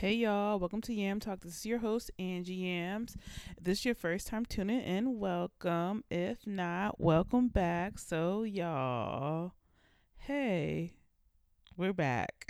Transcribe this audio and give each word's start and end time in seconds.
Hey 0.00 0.12
y'all, 0.12 0.60
welcome 0.60 0.80
to 0.82 0.94
Yam 0.94 1.18
Talk. 1.18 1.40
This 1.40 1.56
is 1.56 1.66
your 1.66 1.80
host, 1.80 2.12
Angie 2.20 2.54
Yams. 2.54 3.16
If 3.56 3.64
this 3.64 3.78
is 3.80 3.84
your 3.84 3.96
first 3.96 4.28
time 4.28 4.46
tuning 4.46 4.80
in, 4.80 5.18
welcome. 5.18 6.04
If 6.08 6.46
not, 6.46 7.00
welcome 7.00 7.48
back. 7.48 7.98
So, 7.98 8.44
y'all, 8.44 9.54
hey, 10.18 10.92
we're 11.76 11.92
back. 11.92 12.48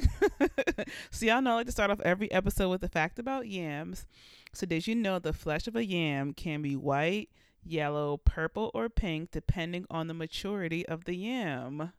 so, 1.11 1.25
y'all 1.25 1.41
know 1.41 1.53
I 1.53 1.55
like 1.55 1.67
to 1.67 1.73
start 1.73 1.91
off 1.91 2.03
every 2.03 2.31
episode 2.31 2.69
with 2.69 2.85
a 2.85 2.89
fact 2.89 3.19
about 3.19 3.49
yams. 3.49 4.05
So, 4.53 4.67
did 4.67 4.87
you 4.87 4.95
know 4.95 5.19
the 5.19 5.33
flesh 5.33 5.67
of 5.67 5.75
a 5.75 5.87
yam 5.87 6.35
can 6.35 6.61
be 6.61 6.77
white, 6.77 7.31
yellow, 7.65 8.19
purple, 8.19 8.71
or 8.75 8.91
pink 8.91 9.31
depending 9.31 9.87
on 9.89 10.07
the 10.07 10.13
maturity 10.13 10.87
of 10.87 11.07
the 11.07 11.15
yam? 11.15 11.95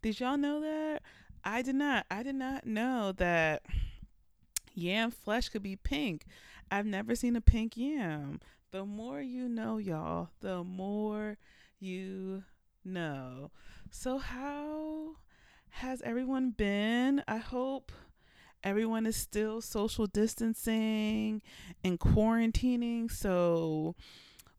Did 0.00 0.18
y'all 0.18 0.38
know 0.38 0.62
that? 0.62 1.02
I 1.44 1.60
did 1.60 1.74
not. 1.74 2.06
I 2.10 2.22
did 2.22 2.36
not 2.36 2.64
know 2.64 3.12
that 3.18 3.64
yam 4.74 5.10
flesh 5.10 5.48
could 5.48 5.62
be 5.62 5.76
pink. 5.76 6.26
I've 6.70 6.86
never 6.86 7.14
seen 7.14 7.36
a 7.36 7.40
pink 7.40 7.76
yam. 7.76 8.40
The 8.70 8.84
more 8.84 9.20
you 9.20 9.48
know, 9.48 9.78
y'all, 9.78 10.30
the 10.40 10.64
more 10.64 11.36
you 11.78 12.44
know. 12.84 13.50
So, 13.90 14.18
how 14.18 15.16
has 15.68 16.00
everyone 16.02 16.50
been? 16.50 17.22
I 17.28 17.36
hope 17.36 17.92
everyone 18.64 19.06
is 19.06 19.16
still 19.16 19.60
social 19.60 20.06
distancing 20.06 21.42
and 21.84 21.98
quarantining 21.98 23.10
so 23.10 23.94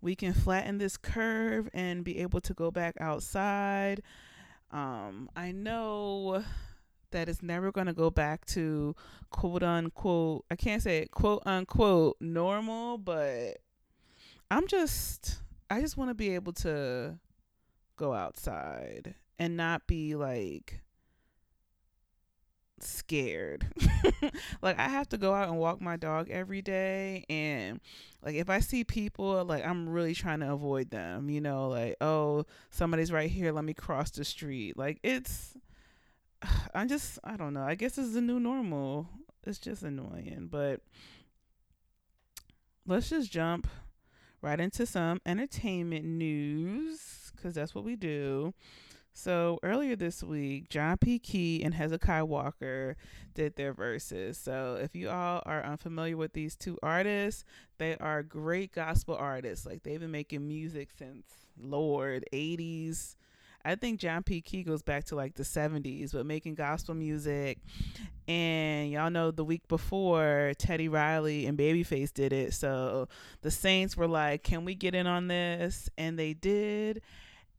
we 0.02 0.16
can 0.16 0.34
flatten 0.34 0.78
this 0.78 0.98
curve 0.98 1.70
and 1.73 2.04
be 2.04 2.20
able 2.20 2.42
to 2.42 2.54
go 2.54 2.70
back 2.70 2.95
outside. 3.00 4.04
Um, 4.70 5.30
I 5.36 5.52
know 5.52 6.44
that 7.13 7.30
it's 7.30 7.41
never 7.41 7.72
going 7.72 7.88
to 7.88 7.94
go 7.94 8.09
back 8.09 8.45
to 8.48 8.95
quote 9.31 9.63
unquote, 9.63 10.45
I 10.52 10.55
can't 10.55 10.81
say 10.81 10.99
it, 10.99 11.12
quote 11.12 11.44
unquote 11.45 12.17
normal, 12.20 12.98
but 12.98 13.58
I'm 14.52 14.67
just, 14.67 15.39
I 15.70 15.81
just 15.81 15.97
want 15.97 16.09
to 16.09 16.16
be 16.16 16.36
able 16.36 16.53
to 16.53 17.17
go 17.95 18.14
outside 18.14 19.16
and 19.39 19.58
not 19.58 19.88
be 19.88 20.16
like 20.16 20.81
scared. 22.80 23.67
like 24.61 24.77
I 24.77 24.88
have 24.89 25.09
to 25.09 25.17
go 25.17 25.33
out 25.33 25.50
and 25.50 25.58
walk 25.58 25.81
my 25.81 25.95
dog 25.95 26.30
every 26.30 26.61
day 26.61 27.25
and 27.30 27.80
like 28.23 28.36
if 28.36 28.50
I 28.50 28.59
see 28.59 28.83
people 28.83 29.44
like 29.45 29.66
I'm 29.66 29.89
really 29.89 30.14
trying 30.14 30.42
to 30.42 30.52
avoid 30.52 30.89
them, 30.92 31.30
you 31.30 31.42
know, 31.42 31.70
like 31.70 31.95
oh, 32.02 32.45
somebody's 32.70 33.11
right 33.11 33.30
here, 33.30 33.52
let 33.52 33.64
me 33.64 33.73
cross 33.73 34.11
the 34.11 34.25
street. 34.25 34.77
Like 34.77 35.00
it's 35.03 35.53
I 36.73 36.86
just 36.86 37.19
I 37.23 37.38
don't 37.38 37.53
know. 37.53 37.63
I 37.63 37.75
guess 37.75 37.97
it's 37.97 38.13
the 38.13 38.22
new 38.22 38.39
normal. 38.39 39.08
It's 39.45 39.59
just 39.59 39.83
annoying, 39.83 40.47
but 40.49 40.81
let's 42.86 43.09
just 43.09 43.31
jump 43.31 43.67
right 44.41 44.59
into 44.59 44.86
some 44.86 45.21
entertainment 45.25 46.05
news 46.05 47.31
cuz 47.41 47.55
that's 47.55 47.75
what 47.75 47.83
we 47.83 47.95
do. 47.95 48.53
So 49.16 49.59
earlier 49.61 49.95
this 49.95 50.23
week, 50.23 50.69
John 50.69 50.97
P. 50.97 51.19
Kee 51.19 51.61
and 51.64 51.75
Hezekiah 51.75 52.25
Walker 52.25 52.97
did 53.36 53.55
their 53.55 53.71
verses. 53.71 54.39
So 54.39 54.80
if 54.81 54.95
you 54.95 55.09
all 55.09 55.44
are 55.45 55.64
unfamiliar 55.64 56.17
with 56.17 56.33
these 56.33 56.55
two 56.55 56.80
artists, 56.81 57.45
they 57.77 57.95
are 57.97 58.23
great 58.23 58.73
gospel 58.73 59.16
artists. 59.16 59.67
Like 59.67 59.83
they've 59.83 59.99
been 59.99 60.09
making 60.09 60.47
music 60.47 60.89
since 60.97 61.25
Lord 61.61 62.25
80s. 62.33 63.16
I 63.66 63.75
think 63.75 64.00
John 64.00 64.23
P. 64.23 64.42
Kee 64.42 64.64
goes 64.64 64.81
back 64.81 65.06
to 65.06 65.16
like 65.16 65.36
the 65.36 65.44
70s, 65.44 66.11
but 66.14 66.25
making 66.25 66.56
gospel 66.56 66.95
music. 66.95 67.59
And 68.28 68.92
y'all 68.92 69.09
know 69.09 69.31
the 69.31 69.44
week 69.44 69.67
before, 69.67 70.53
Teddy 70.58 70.88
Riley 70.88 71.45
and 71.45 71.58
Babyface 71.58 72.14
did 72.14 72.33
it. 72.33 72.53
So 72.53 73.08
the 73.42 73.52
Saints 73.52 73.95
were 73.95 74.08
like, 74.08 74.44
can 74.44 74.66
we 74.66 74.75
get 74.75 74.95
in 74.95 75.08
on 75.08 75.28
this? 75.28 75.89
And 75.97 76.17
they 76.17 76.33
did 76.33 77.02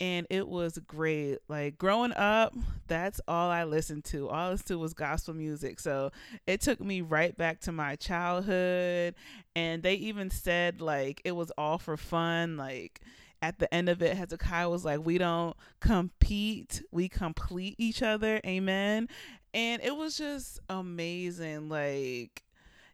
and 0.00 0.26
it 0.30 0.48
was 0.48 0.78
great. 0.86 1.38
Like 1.48 1.78
growing 1.78 2.12
up, 2.12 2.54
that's 2.88 3.20
all 3.28 3.50
I 3.50 3.64
listened 3.64 4.04
to. 4.06 4.28
All 4.28 4.34
I 4.34 4.50
listened 4.50 4.68
to 4.68 4.78
was 4.78 4.92
gospel 4.92 5.34
music. 5.34 5.80
So 5.80 6.10
it 6.46 6.60
took 6.60 6.80
me 6.80 7.00
right 7.00 7.36
back 7.36 7.60
to 7.62 7.72
my 7.72 7.96
childhood. 7.96 9.14
And 9.54 9.82
they 9.82 9.94
even 9.94 10.30
said 10.30 10.80
like 10.80 11.20
it 11.24 11.32
was 11.32 11.50
all 11.56 11.78
for 11.78 11.96
fun. 11.96 12.56
Like 12.56 13.00
at 13.44 13.58
the 13.58 13.72
end 13.72 13.90
of 13.90 14.00
it, 14.00 14.16
Hezekiah 14.16 14.70
was 14.70 14.86
like, 14.86 15.04
We 15.04 15.18
don't 15.18 15.54
compete, 15.80 16.82
we 16.90 17.10
complete 17.10 17.74
each 17.76 18.02
other. 18.02 18.40
Amen. 18.46 19.08
And 19.52 19.82
it 19.82 19.94
was 19.94 20.16
just 20.16 20.60
amazing. 20.70 21.68
Like 21.68 22.42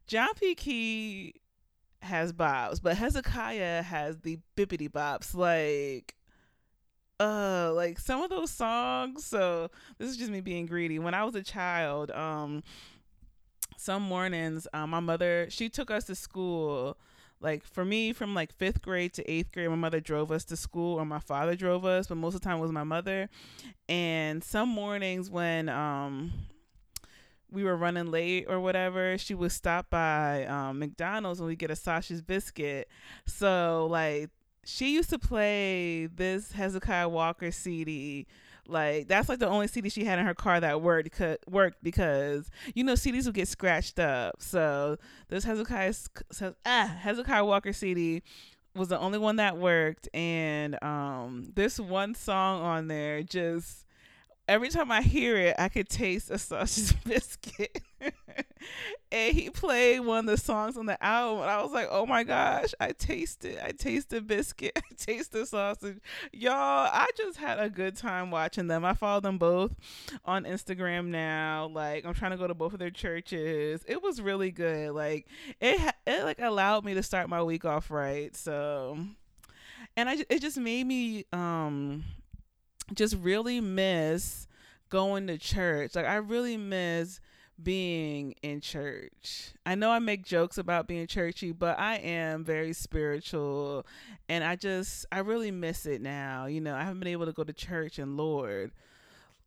John 0.09 0.35
P. 0.35 0.57
Kee 0.57 1.35
has 2.03 2.33
bobs, 2.33 2.81
but 2.81 2.97
Hezekiah 2.97 3.83
has 3.83 4.19
the 4.19 4.41
bippity 4.57 4.91
bops. 4.91 5.35
Like 5.37 6.17
uh 7.21 7.71
like 7.75 7.99
some 7.99 8.23
of 8.23 8.31
those 8.31 8.51
songs 8.51 9.27
so 9.27 9.69
this 9.99 10.09
is 10.09 10.17
just 10.17 10.31
me 10.31 10.41
being 10.41 10.65
greedy 10.65 10.99
when 10.99 11.13
i 11.13 11.23
was 11.23 11.35
a 11.35 11.43
child 11.43 12.11
um 12.13 12.63
some 13.77 14.03
mornings 14.03 14.67
um, 14.73 14.89
my 14.89 15.01
mother 15.01 15.47
she 15.51 15.69
took 15.69 15.91
us 15.91 16.05
to 16.05 16.15
school 16.15 16.97
like 17.41 17.65
for 17.65 17.85
me 17.85 18.13
from 18.13 18.35
like 18.35 18.53
fifth 18.53 18.83
grade 18.83 19.13
to 19.15 19.31
eighth 19.31 19.53
grade 19.53 19.69
my 19.71 19.77
mother 19.77 20.01
drove 20.01 20.31
us 20.31 20.45
to 20.45 20.57
school 20.57 20.99
or 20.99 21.05
my 21.05 21.19
father 21.19 21.57
drove 21.57 21.85
us 21.85 22.07
but 22.07 22.17
most 22.17 22.35
of 22.35 22.41
the 22.41 22.45
time 22.45 22.61
was 22.61 22.71
my 22.71 22.85
mother 22.85 23.29
and 23.89 24.45
some 24.45 24.69
mornings 24.69 25.31
when 25.31 25.69
um 25.69 26.33
we 27.53 27.65
were 27.65 27.77
running 27.77 28.11
late 28.11 28.47
or 28.49 28.61
whatever, 28.61 29.19
she 29.19 29.35
would 29.35 29.53
stop 29.53 29.91
by 29.91 30.45
um, 30.47 30.79
McDonald's 30.79 31.41
and 31.41 31.49
we 31.49 31.57
get 31.57 31.71
a 31.71 31.77
sausage 31.77 32.25
biscuit. 32.27 32.89
So 33.27 33.89
like 33.91 34.31
she 34.65 34.95
used 34.95 35.11
to 35.11 35.19
play 35.19 36.07
this 36.07 36.53
Hezekiah 36.53 37.09
Walker 37.09 37.51
CD. 37.51 38.27
Like 38.67 39.09
that's 39.09 39.29
like 39.29 39.39
the 39.39 39.49
only 39.49 39.67
CD 39.67 39.89
she 39.89 40.05
had 40.05 40.19
in 40.19 40.27
her 40.27 40.35
car 40.35 40.61
that 40.61 40.81
worked 40.83 41.05
because 41.05 41.39
worked 41.49 41.83
because 41.83 42.51
you 42.75 42.85
know 42.85 42.95
CDs 42.95 43.27
would 43.27 43.35
get 43.35 43.49
scratched 43.49 43.99
up. 43.99 44.37
So 44.41 44.97
this 45.29 45.45
Hezekiah 45.45 45.95
ah 46.67 46.87
Hezekiah 47.01 47.45
Walker 47.45 47.73
CD 47.73 48.23
was 48.77 48.89
the 48.89 48.99
only 48.99 49.19
one 49.19 49.37
that 49.37 49.57
worked, 49.59 50.09
and 50.15 50.83
um 50.83 51.51
this 51.55 51.81
one 51.81 52.15
song 52.15 52.63
on 52.63 52.89
there 52.89 53.23
just 53.23 53.85
every 54.49 54.69
time 54.69 54.91
I 54.91 55.03
hear 55.03 55.37
it, 55.37 55.57
I 55.59 55.69
could 55.69 55.89
taste 55.89 56.31
a 56.31 56.39
sausage 56.39 56.97
biscuit. 57.05 57.83
and 59.13 59.35
he 59.35 59.51
played 59.51 60.01
one 60.01 60.21
of 60.21 60.27
the 60.27 60.37
songs 60.37 60.77
on 60.77 60.87
the 60.87 61.03
album, 61.03 61.43
and 61.43 61.51
I 61.51 61.63
was 61.63 61.73
like, 61.73 61.89
"Oh 61.91 62.07
my 62.07 62.25
gosh, 62.25 62.75
I 62.81 62.93
tasted! 62.93 63.59
I 63.63 63.73
tasted 63.73 64.27
biscuit! 64.27 64.73
I 64.77 64.95
tasted 64.97 65.47
sausage!" 65.47 65.99
Y'all, 66.33 66.55
I 66.55 67.09
just 67.17 67.39
had 67.39 67.59
a 67.59 67.71
good 67.71 67.97
time 67.97 68.31
watching 68.31 68.67
them. 68.67 68.85
I 68.85 68.95
follow 68.95 69.21
them 69.21 69.39
both 69.39 69.75
on 70.25 70.45
Instagram 70.45 71.07
now. 71.07 71.71
Like, 71.73 72.05
I'm 72.05 72.15
trying 72.15 72.33
to 72.33 72.37
go 72.37 72.47
to 72.47 72.55
both 72.55 72.73
of 72.73 72.79
their 72.79 72.91
churches. 72.91 73.85
It 73.87 74.03
was 74.03 74.21
really 74.21 74.51
good. 74.51 74.93
Like, 74.93 75.27
it 75.61 75.95
it 76.07 76.25
like 76.25 76.41
allowed 76.41 76.85
me 76.85 76.95
to 76.95 77.03
start 77.03 77.29
my 77.29 77.43
week 77.43 77.65
off 77.65 77.91
right. 77.91 78.35
So, 78.37 78.99
and 79.97 80.09
I 80.09 80.25
it 80.29 80.41
just 80.41 80.59
made 80.59 80.87
me 80.87 81.25
um 81.33 82.05
just 82.95 83.17
really 83.17 83.61
miss 83.61 84.47
going 84.91 85.27
to 85.29 85.39
church. 85.39 85.95
Like 85.95 86.07
I 86.07 86.17
really 86.17 86.57
miss 86.57 87.21
being 87.63 88.35
in 88.43 88.61
church. 88.61 89.53
I 89.67 89.75
know 89.75 89.91
I 89.91 89.99
make 89.99 90.25
jokes 90.25 90.59
about 90.59 90.87
being 90.87 91.07
churchy, 91.07 91.53
but 91.53 91.79
I 91.79 91.97
am 91.97 92.45
very 92.45 92.73
spiritual 92.73 93.87
and 94.29 94.45
I 94.45 94.57
just 94.57 95.07
I 95.13 95.19
really 95.19 95.51
miss 95.51 95.87
it 95.87 96.01
now. 96.01 96.47
You 96.47 96.61
know, 96.61 96.75
I 96.75 96.83
haven't 96.83 97.01
been 97.01 97.09
able 97.09 97.27
to 97.27 97.33
go 97.33 97.45
to 97.45 97.53
church 97.53 97.99
and 97.99 98.17
Lord 98.17 98.73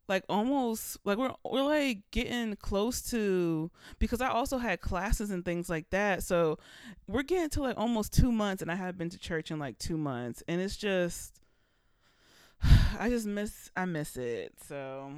like 0.08 0.24
almost 0.28 0.98
like 1.06 1.18
we're 1.18 1.34
we're 1.44 1.64
like 1.64 2.00
getting 2.12 2.56
close 2.58 3.02
to 3.10 3.72
because 4.00 4.22
I 4.22 4.28
also 4.28 4.58
had 4.58 4.82
classes 4.82 5.32
and 5.32 5.46
things 5.46 5.70
like 5.70 5.90
that. 5.92 6.24
So 6.24 6.60
we're 7.08 7.24
getting 7.24 7.50
to 7.52 7.62
like 7.62 7.78
almost 7.78 8.14
2 8.14 8.32
months 8.32 8.62
and 8.62 8.72
I 8.72 8.76
haven't 8.76 8.98
been 8.98 9.10
to 9.10 9.18
church 9.18 9.52
in 9.52 9.60
like 9.60 9.78
2 9.80 9.98
months 9.98 10.44
and 10.48 10.60
it's 10.60 10.78
just 10.78 11.40
I 13.00 13.10
just 13.10 13.26
miss 13.26 13.72
I 13.76 13.86
miss 13.86 14.18
it. 14.18 14.54
So 14.68 15.12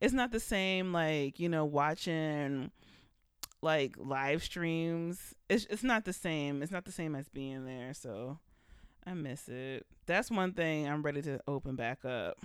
it's 0.00 0.12
not 0.12 0.32
the 0.32 0.40
same 0.40 0.92
like, 0.92 1.38
you 1.40 1.48
know, 1.48 1.64
watching 1.64 2.70
like 3.62 3.94
live 3.98 4.42
streams. 4.42 5.34
It's 5.48 5.66
it's 5.66 5.82
not 5.82 6.04
the 6.04 6.12
same. 6.12 6.62
It's 6.62 6.72
not 6.72 6.84
the 6.84 6.92
same 6.92 7.14
as 7.14 7.28
being 7.28 7.64
there. 7.64 7.94
So 7.94 8.38
I 9.06 9.14
miss 9.14 9.48
it. 9.48 9.86
That's 10.06 10.30
one 10.30 10.52
thing 10.52 10.88
I'm 10.88 11.02
ready 11.02 11.22
to 11.22 11.40
open 11.46 11.76
back 11.76 12.04
up. 12.04 12.38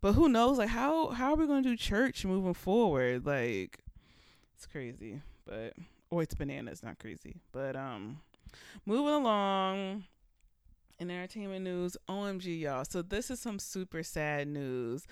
But 0.00 0.12
who 0.12 0.28
knows 0.28 0.58
like 0.58 0.68
how 0.68 1.08
how 1.08 1.32
are 1.32 1.36
we 1.36 1.46
going 1.46 1.62
to 1.62 1.70
do 1.70 1.76
church 1.76 2.24
moving 2.24 2.54
forward? 2.54 3.26
Like 3.26 3.80
it's 4.54 4.66
crazy, 4.66 5.20
but 5.46 5.74
or 6.10 6.22
it's 6.22 6.34
bananas, 6.34 6.82
not 6.82 6.98
crazy. 6.98 7.36
But 7.52 7.76
um 7.76 8.20
moving 8.84 9.14
along 9.14 10.04
in 10.98 11.10
entertainment 11.10 11.64
news, 11.64 11.96
OMG, 12.08 12.60
y'all. 12.60 12.84
So 12.84 13.02
this 13.02 13.30
is 13.30 13.40
some 13.40 13.58
super 13.58 14.02
sad 14.02 14.48
news. 14.48 15.06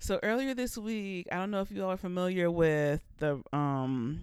So 0.00 0.20
earlier 0.22 0.54
this 0.54 0.78
week, 0.78 1.26
I 1.32 1.36
don't 1.36 1.50
know 1.50 1.60
if 1.60 1.72
you 1.72 1.82
all 1.82 1.90
are 1.90 1.96
familiar 1.96 2.50
with 2.50 3.02
the 3.18 3.42
um 3.52 4.20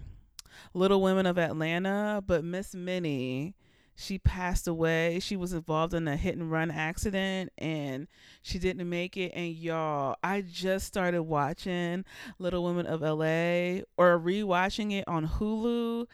Little 0.72 1.02
Women 1.02 1.26
of 1.26 1.38
Atlanta, 1.38 2.22
but 2.26 2.44
Miss 2.44 2.74
Minnie, 2.74 3.54
she 3.94 4.18
passed 4.18 4.66
away. 4.66 5.20
She 5.20 5.36
was 5.36 5.52
involved 5.52 5.92
in 5.92 6.08
a 6.08 6.16
hit 6.16 6.34
and 6.34 6.50
run 6.50 6.70
accident 6.70 7.52
and 7.58 8.08
she 8.40 8.58
didn't 8.58 8.88
make 8.88 9.18
it. 9.18 9.32
And 9.34 9.52
y'all, 9.52 10.16
I 10.22 10.40
just 10.40 10.86
started 10.86 11.24
watching 11.24 12.06
Little 12.38 12.64
Women 12.64 12.86
of 12.86 13.02
LA 13.02 13.82
or 13.98 14.18
rewatching 14.18 14.92
it 14.92 15.06
on 15.06 15.28
Hulu 15.28 16.06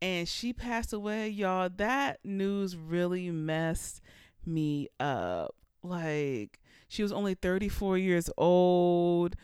and 0.00 0.28
she 0.28 0.52
passed 0.52 0.92
away, 0.92 1.28
y'all. 1.28 1.68
That 1.68 2.20
news 2.24 2.76
really 2.76 3.30
messed 3.32 4.00
me 4.46 4.88
up. 5.00 5.56
Like, 5.82 6.59
she 6.90 7.04
was 7.04 7.12
only 7.12 7.34
34 7.34 7.98
years 7.98 8.28
old. 8.36 9.36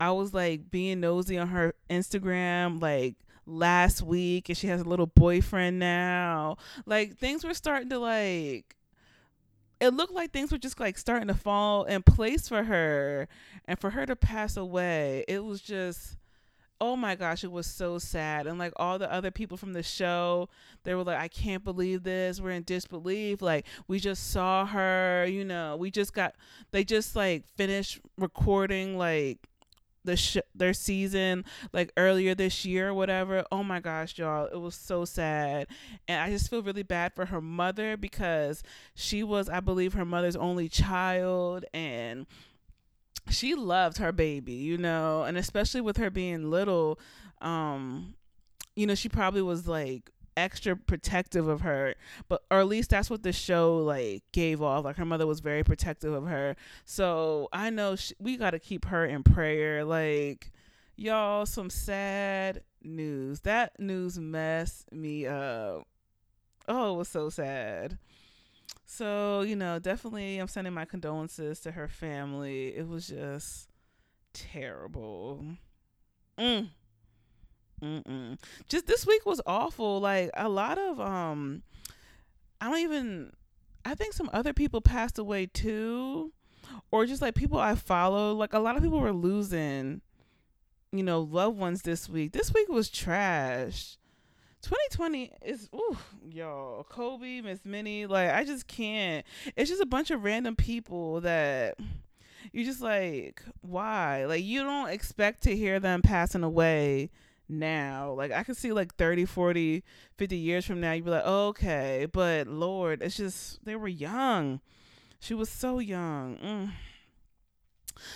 I 0.00 0.10
was 0.10 0.32
like 0.32 0.70
being 0.70 1.00
nosy 1.00 1.36
on 1.36 1.48
her 1.48 1.74
Instagram, 1.90 2.80
like 2.80 3.16
last 3.46 4.00
week 4.00 4.48
and 4.48 4.56
she 4.56 4.68
has 4.68 4.80
a 4.80 4.88
little 4.88 5.06
boyfriend 5.06 5.78
now. 5.78 6.56
Like 6.86 7.18
things 7.18 7.44
were 7.44 7.52
starting 7.52 7.90
to 7.90 7.98
like 7.98 8.74
it 9.80 9.90
looked 9.90 10.14
like 10.14 10.32
things 10.32 10.50
were 10.50 10.56
just 10.56 10.80
like 10.80 10.96
starting 10.96 11.28
to 11.28 11.34
fall 11.34 11.84
in 11.84 12.02
place 12.02 12.48
for 12.48 12.64
her 12.64 13.28
and 13.66 13.78
for 13.78 13.90
her 13.90 14.06
to 14.06 14.16
pass 14.16 14.56
away. 14.56 15.26
It 15.28 15.44
was 15.44 15.60
just 15.60 16.16
oh 16.80 16.96
my 16.96 17.14
gosh, 17.14 17.44
it 17.44 17.52
was 17.52 17.66
so 17.66 17.98
sad. 17.98 18.46
And 18.46 18.58
like 18.58 18.72
all 18.76 18.98
the 18.98 19.10
other 19.12 19.30
people 19.30 19.56
from 19.56 19.72
the 19.72 19.82
show, 19.82 20.48
they 20.84 20.94
were 20.94 21.04
like, 21.04 21.18
I 21.18 21.28
can't 21.28 21.64
believe 21.64 22.02
this. 22.02 22.40
We're 22.40 22.50
in 22.50 22.64
disbelief. 22.64 23.40
Like, 23.40 23.66
we 23.88 23.98
just 24.00 24.30
saw 24.30 24.66
her, 24.66 25.26
you 25.26 25.44
know, 25.44 25.76
we 25.76 25.90
just 25.90 26.12
got, 26.12 26.34
they 26.72 26.84
just 26.84 27.16
like 27.16 27.46
finished 27.56 28.00
recording 28.18 28.98
like 28.98 29.48
the 30.04 30.16
sh- 30.16 30.36
their 30.54 30.74
season 30.74 31.44
like 31.72 31.90
earlier 31.96 32.34
this 32.34 32.64
year 32.64 32.90
or 32.90 32.94
whatever. 32.94 33.44
Oh 33.50 33.64
my 33.64 33.80
gosh, 33.80 34.18
y'all, 34.18 34.46
it 34.46 34.60
was 34.60 34.74
so 34.74 35.04
sad. 35.04 35.66
And 36.06 36.20
I 36.20 36.30
just 36.30 36.50
feel 36.50 36.62
really 36.62 36.82
bad 36.82 37.14
for 37.14 37.26
her 37.26 37.40
mother 37.40 37.96
because 37.96 38.62
she 38.94 39.22
was 39.22 39.48
I 39.48 39.60
believe 39.60 39.94
her 39.94 40.04
mother's 40.04 40.36
only 40.36 40.68
child 40.68 41.64
and 41.72 42.26
she 43.30 43.54
loved 43.54 43.98
her 43.98 44.12
baby, 44.12 44.52
you 44.52 44.78
know, 44.78 45.22
and 45.22 45.36
especially 45.36 45.80
with 45.80 45.96
her 45.96 46.10
being 46.10 46.50
little 46.50 46.98
um 47.40 48.14
you 48.76 48.86
know, 48.86 48.94
she 48.94 49.08
probably 49.08 49.42
was 49.42 49.68
like 49.68 50.10
extra 50.36 50.76
protective 50.76 51.46
of 51.46 51.60
her 51.60 51.94
but 52.28 52.42
or 52.50 52.58
at 52.58 52.66
least 52.66 52.90
that's 52.90 53.08
what 53.08 53.22
the 53.22 53.32
show 53.32 53.76
like 53.76 54.24
gave 54.32 54.60
off 54.60 54.84
like 54.84 54.96
her 54.96 55.04
mother 55.04 55.28
was 55.28 55.40
very 55.40 55.62
protective 55.62 56.12
of 56.12 56.26
her. 56.26 56.56
So 56.84 57.48
i 57.52 57.70
know 57.70 57.96
she, 57.96 58.14
we 58.18 58.36
got 58.36 58.50
to 58.50 58.58
keep 58.58 58.86
her 58.86 59.04
in 59.04 59.22
prayer 59.22 59.84
like 59.84 60.50
y'all 60.96 61.46
some 61.46 61.70
sad 61.70 62.62
news. 62.82 63.40
That 63.40 63.78
news 63.78 64.18
messed 64.18 64.92
me 64.92 65.26
up. 65.26 65.86
Oh 66.66 66.94
it 66.94 66.98
was 66.98 67.08
so 67.08 67.28
sad 67.30 67.98
so 68.86 69.42
you 69.42 69.56
know 69.56 69.78
definitely 69.78 70.38
i'm 70.38 70.48
sending 70.48 70.72
my 70.72 70.84
condolences 70.84 71.60
to 71.60 71.72
her 71.72 71.88
family 71.88 72.68
it 72.76 72.86
was 72.88 73.06
just 73.06 73.68
terrible 74.32 75.44
mm. 76.38 76.68
Mm-mm. 77.82 78.38
Just 78.68 78.86
this 78.86 79.06
week 79.06 79.26
was 79.26 79.40
awful. 79.46 80.00
Like 80.00 80.30
a 80.34 80.48
lot 80.48 80.78
of 80.78 81.00
um, 81.00 81.62
I 82.60 82.70
don't 82.70 82.80
even. 82.80 83.32
I 83.84 83.94
think 83.94 84.14
some 84.14 84.30
other 84.32 84.54
people 84.54 84.80
passed 84.80 85.18
away 85.18 85.46
too, 85.46 86.32
or 86.90 87.04
just 87.04 87.20
like 87.20 87.34
people 87.34 87.58
I 87.58 87.74
follow. 87.74 88.32
Like 88.32 88.54
a 88.54 88.58
lot 88.58 88.76
of 88.76 88.82
people 88.82 89.00
were 89.00 89.12
losing, 89.12 90.00
you 90.92 91.02
know, 91.02 91.20
loved 91.20 91.58
ones 91.58 91.82
this 91.82 92.08
week. 92.08 92.32
This 92.32 92.54
week 92.54 92.68
was 92.68 92.88
trash. 92.88 93.98
2020 94.64 95.30
is 95.44 95.68
ooh, 95.74 95.96
y'all. 96.30 96.84
Kobe, 96.84 97.42
Miss 97.42 97.60
Minnie, 97.66 98.06
like 98.06 98.30
I 98.30 98.44
just 98.44 98.66
can't. 98.66 99.24
It's 99.56 99.68
just 99.68 99.82
a 99.82 99.86
bunch 99.86 100.10
of 100.10 100.24
random 100.24 100.56
people 100.56 101.20
that 101.20 101.78
you 102.50 102.64
just 102.64 102.80
like 102.80 103.42
why? 103.60 104.24
Like 104.24 104.42
you 104.42 104.62
don't 104.62 104.88
expect 104.88 105.42
to 105.42 105.54
hear 105.54 105.78
them 105.80 106.00
passing 106.00 106.42
away 106.42 107.10
now. 107.46 108.12
Like 108.12 108.32
I 108.32 108.42
can 108.42 108.54
see 108.54 108.72
like 108.72 108.94
30, 108.96 109.26
40, 109.26 109.84
50 110.16 110.36
years 110.36 110.64
from 110.64 110.80
now, 110.80 110.92
you'd 110.92 111.04
be 111.04 111.10
like, 111.10 111.24
oh, 111.26 111.48
okay. 111.48 112.06
But 112.10 112.46
Lord, 112.46 113.02
it's 113.02 113.18
just, 113.18 113.62
they 113.66 113.76
were 113.76 113.88
young. 113.88 114.60
She 115.20 115.34
was 115.34 115.50
so 115.50 115.78
young. 115.78 116.38
Mm. 116.38 116.70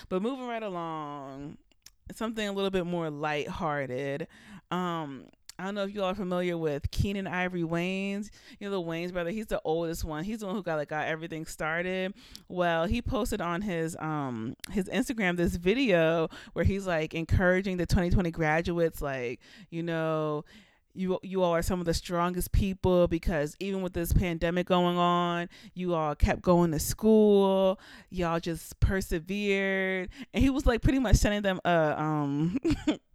But 0.08 0.22
moving 0.22 0.46
right 0.46 0.62
along, 0.62 1.58
something 2.14 2.48
a 2.48 2.52
little 2.52 2.70
bit 2.70 2.86
more 2.86 3.10
lighthearted. 3.10 4.28
Um, 4.70 5.26
I 5.58 5.64
don't 5.64 5.74
know 5.74 5.82
if 5.84 5.92
you 5.92 6.02
all 6.02 6.10
are 6.10 6.14
familiar 6.14 6.56
with 6.56 6.88
Keenen 6.92 7.26
Ivory 7.26 7.62
Wayans. 7.62 8.30
You 8.60 8.68
know 8.68 8.70
the 8.70 8.80
Waynes 8.80 9.12
brother. 9.12 9.30
He's 9.30 9.46
the 9.46 9.60
oldest 9.64 10.04
one. 10.04 10.22
He's 10.22 10.38
the 10.38 10.46
one 10.46 10.54
who 10.54 10.62
got 10.62 10.76
like 10.76 10.90
got 10.90 11.08
everything 11.08 11.46
started. 11.46 12.14
Well, 12.48 12.86
he 12.86 13.02
posted 13.02 13.40
on 13.40 13.62
his 13.62 13.96
um 13.98 14.54
his 14.70 14.84
Instagram 14.84 15.36
this 15.36 15.56
video 15.56 16.28
where 16.52 16.64
he's 16.64 16.86
like 16.86 17.12
encouraging 17.12 17.76
the 17.76 17.86
2020 17.86 18.30
graduates, 18.30 19.02
like 19.02 19.40
you 19.70 19.82
know 19.82 20.44
you 20.94 21.18
you 21.24 21.42
all 21.42 21.54
are 21.54 21.62
some 21.62 21.80
of 21.80 21.86
the 21.86 21.94
strongest 21.94 22.52
people 22.52 23.08
because 23.08 23.56
even 23.58 23.82
with 23.82 23.94
this 23.94 24.12
pandemic 24.12 24.66
going 24.66 24.96
on, 24.96 25.48
you 25.74 25.94
all 25.94 26.14
kept 26.14 26.40
going 26.40 26.70
to 26.70 26.78
school. 26.78 27.80
Y'all 28.10 28.38
just 28.38 28.78
persevered, 28.78 30.08
and 30.32 30.42
he 30.42 30.50
was 30.50 30.66
like 30.66 30.82
pretty 30.82 31.00
much 31.00 31.16
sending 31.16 31.42
them 31.42 31.60
a 31.64 32.00
um 32.00 32.58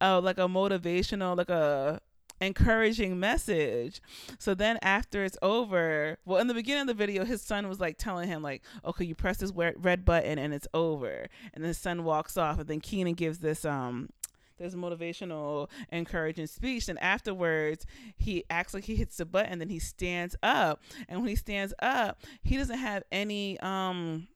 uh, 0.00 0.20
like 0.20 0.38
a 0.38 0.48
motivational, 0.48 1.36
like 1.36 1.50
a 1.50 2.00
encouraging 2.40 3.18
message. 3.18 4.00
So 4.38 4.54
then 4.54 4.78
after 4.82 5.24
it's 5.24 5.38
over, 5.42 6.18
well, 6.24 6.40
in 6.40 6.46
the 6.46 6.54
beginning 6.54 6.82
of 6.82 6.86
the 6.88 6.94
video, 6.94 7.24
his 7.24 7.42
son 7.42 7.68
was 7.68 7.80
like 7.80 7.98
telling 7.98 8.28
him 8.28 8.42
like, 8.42 8.62
"Okay, 8.84 9.04
you 9.04 9.14
press 9.14 9.38
this 9.38 9.52
red 9.52 10.04
button 10.04 10.38
and 10.38 10.54
it's 10.54 10.68
over." 10.74 11.28
And 11.54 11.64
then 11.64 11.68
his 11.68 11.78
son 11.78 12.04
walks 12.04 12.36
off, 12.36 12.58
and 12.58 12.68
then 12.68 12.80
Keenen 12.80 13.14
gives 13.14 13.38
this 13.38 13.64
um 13.64 14.10
this 14.58 14.74
motivational, 14.74 15.68
encouraging 15.90 16.46
speech. 16.46 16.88
And 16.88 16.98
afterwards, 17.00 17.86
he 18.16 18.44
acts 18.50 18.74
like 18.74 18.84
he 18.84 18.96
hits 18.96 19.16
the 19.16 19.24
button, 19.24 19.60
then 19.60 19.68
he 19.68 19.78
stands 19.78 20.36
up. 20.42 20.82
And 21.08 21.20
when 21.20 21.28
he 21.28 21.36
stands 21.36 21.72
up, 21.78 22.20
he 22.42 22.56
doesn't 22.56 22.78
have 22.78 23.04
any 23.12 23.58
um 23.60 24.28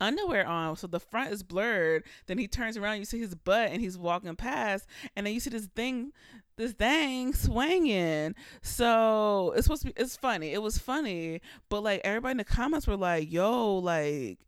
underwear 0.00 0.46
on, 0.46 0.76
so 0.76 0.86
the 0.86 1.00
front 1.00 1.32
is 1.32 1.42
blurred. 1.42 2.04
Then 2.26 2.38
he 2.38 2.48
turns 2.48 2.76
around, 2.76 2.98
you 2.98 3.04
see 3.04 3.18
his 3.18 3.34
butt, 3.34 3.70
and 3.70 3.80
he's 3.80 3.98
walking 3.98 4.36
past, 4.36 4.86
and 5.16 5.26
then 5.26 5.34
you 5.34 5.40
see 5.40 5.50
this 5.50 5.68
thing, 5.74 6.12
this 6.56 6.72
thing 6.72 7.34
swinging. 7.34 8.34
So 8.62 9.52
it's 9.56 9.64
supposed 9.64 9.82
to 9.82 9.88
be. 9.88 9.94
It's 9.96 10.16
funny. 10.16 10.52
It 10.52 10.62
was 10.62 10.78
funny, 10.78 11.40
but 11.68 11.82
like 11.82 12.00
everybody 12.04 12.32
in 12.32 12.36
the 12.38 12.44
comments 12.44 12.86
were 12.86 12.96
like, 12.96 13.30
"Yo, 13.30 13.76
like." 13.78 14.38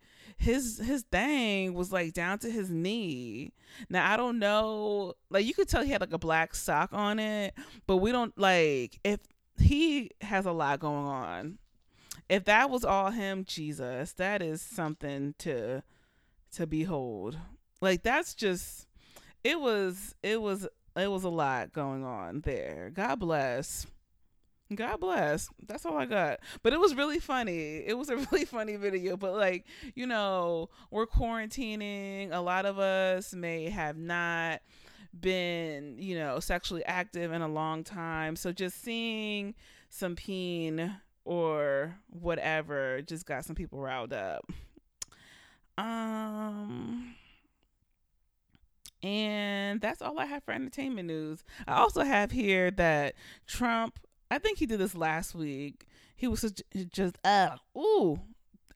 his 0.40 0.78
his 0.78 1.02
thing 1.12 1.74
was 1.74 1.92
like 1.92 2.14
down 2.14 2.38
to 2.38 2.50
his 2.50 2.70
knee. 2.70 3.52
Now 3.90 4.10
I 4.10 4.16
don't 4.16 4.38
know, 4.38 5.12
like 5.28 5.44
you 5.44 5.52
could 5.52 5.68
tell 5.68 5.84
he 5.84 5.90
had 5.90 6.00
like 6.00 6.14
a 6.14 6.18
black 6.18 6.54
sock 6.54 6.94
on 6.94 7.18
it, 7.18 7.52
but 7.86 7.98
we 7.98 8.10
don't 8.10 8.36
like 8.38 8.98
if 9.04 9.20
he 9.58 10.10
has 10.22 10.46
a 10.46 10.52
lot 10.52 10.80
going 10.80 11.06
on 11.06 11.58
if 12.30 12.44
that 12.44 12.70
was 12.70 12.84
all 12.84 13.10
him, 13.10 13.44
Jesus, 13.44 14.12
that 14.12 14.40
is 14.40 14.62
something 14.62 15.34
to 15.38 15.82
to 16.52 16.66
behold. 16.66 17.36
Like 17.80 18.04
that's 18.04 18.34
just 18.34 18.86
it 19.42 19.60
was 19.60 20.14
it 20.22 20.40
was 20.40 20.68
it 20.96 21.10
was 21.10 21.24
a 21.24 21.28
lot 21.28 21.72
going 21.72 22.04
on 22.04 22.42
there. 22.42 22.92
God 22.94 23.18
bless. 23.18 23.86
God 24.72 25.00
bless. 25.00 25.50
That's 25.66 25.84
all 25.84 25.98
I 25.98 26.06
got. 26.06 26.38
But 26.62 26.72
it 26.72 26.78
was 26.78 26.94
really 26.94 27.18
funny. 27.18 27.78
It 27.78 27.98
was 27.98 28.08
a 28.08 28.16
really 28.30 28.44
funny 28.44 28.76
video. 28.76 29.16
But 29.16 29.34
like, 29.34 29.66
you 29.96 30.06
know, 30.06 30.68
we're 30.92 31.06
quarantining. 31.06 32.28
A 32.32 32.38
lot 32.38 32.64
of 32.64 32.78
us 32.78 33.34
may 33.34 33.70
have 33.70 33.96
not 33.96 34.60
been, 35.18 35.96
you 35.98 36.16
know, 36.16 36.38
sexually 36.38 36.84
active 36.84 37.32
in 37.32 37.42
a 37.42 37.48
long 37.48 37.82
time. 37.82 38.36
So 38.36 38.52
just 38.52 38.80
seeing 38.80 39.56
some 39.88 40.14
peen 40.14 40.94
or 41.24 41.96
whatever 42.08 43.02
just 43.02 43.26
got 43.26 43.44
some 43.44 43.56
people 43.56 43.78
riled 43.78 44.12
up. 44.12 44.44
Um 45.78 47.14
and 49.02 49.80
that's 49.80 50.02
all 50.02 50.18
I 50.18 50.26
have 50.26 50.44
for 50.44 50.52
entertainment 50.52 51.08
news. 51.08 51.44
I 51.66 51.74
also 51.74 52.02
have 52.02 52.30
here 52.30 52.70
that 52.72 53.14
Trump, 53.46 53.98
I 54.30 54.38
think 54.38 54.58
he 54.58 54.66
did 54.66 54.78
this 54.78 54.94
last 54.94 55.34
week. 55.34 55.86
He 56.16 56.28
was 56.28 56.52
just 56.92 57.18
uh 57.24 57.56
ooh, 57.76 58.20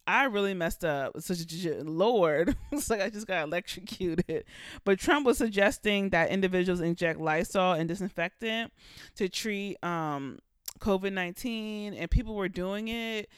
I 0.06 0.24
really 0.24 0.54
messed 0.54 0.84
up. 0.84 1.20
Such 1.20 1.38
Lord, 1.82 2.56
it's 2.72 2.90
like 2.90 3.00
I 3.00 3.10
just 3.10 3.26
got 3.26 3.44
electrocuted. 3.44 4.44
But 4.84 4.98
Trump 4.98 5.26
was 5.26 5.38
suggesting 5.38 6.10
that 6.10 6.30
individuals 6.30 6.80
inject 6.80 7.20
Lysol 7.20 7.72
and 7.72 7.88
disinfectant 7.88 8.72
to 9.16 9.28
treat 9.28 9.82
um 9.84 10.38
COVID 10.84 11.12
19 11.12 11.94
and 11.94 12.10
people 12.10 12.34
were 12.34 12.48
doing 12.48 12.88
it 12.88 13.28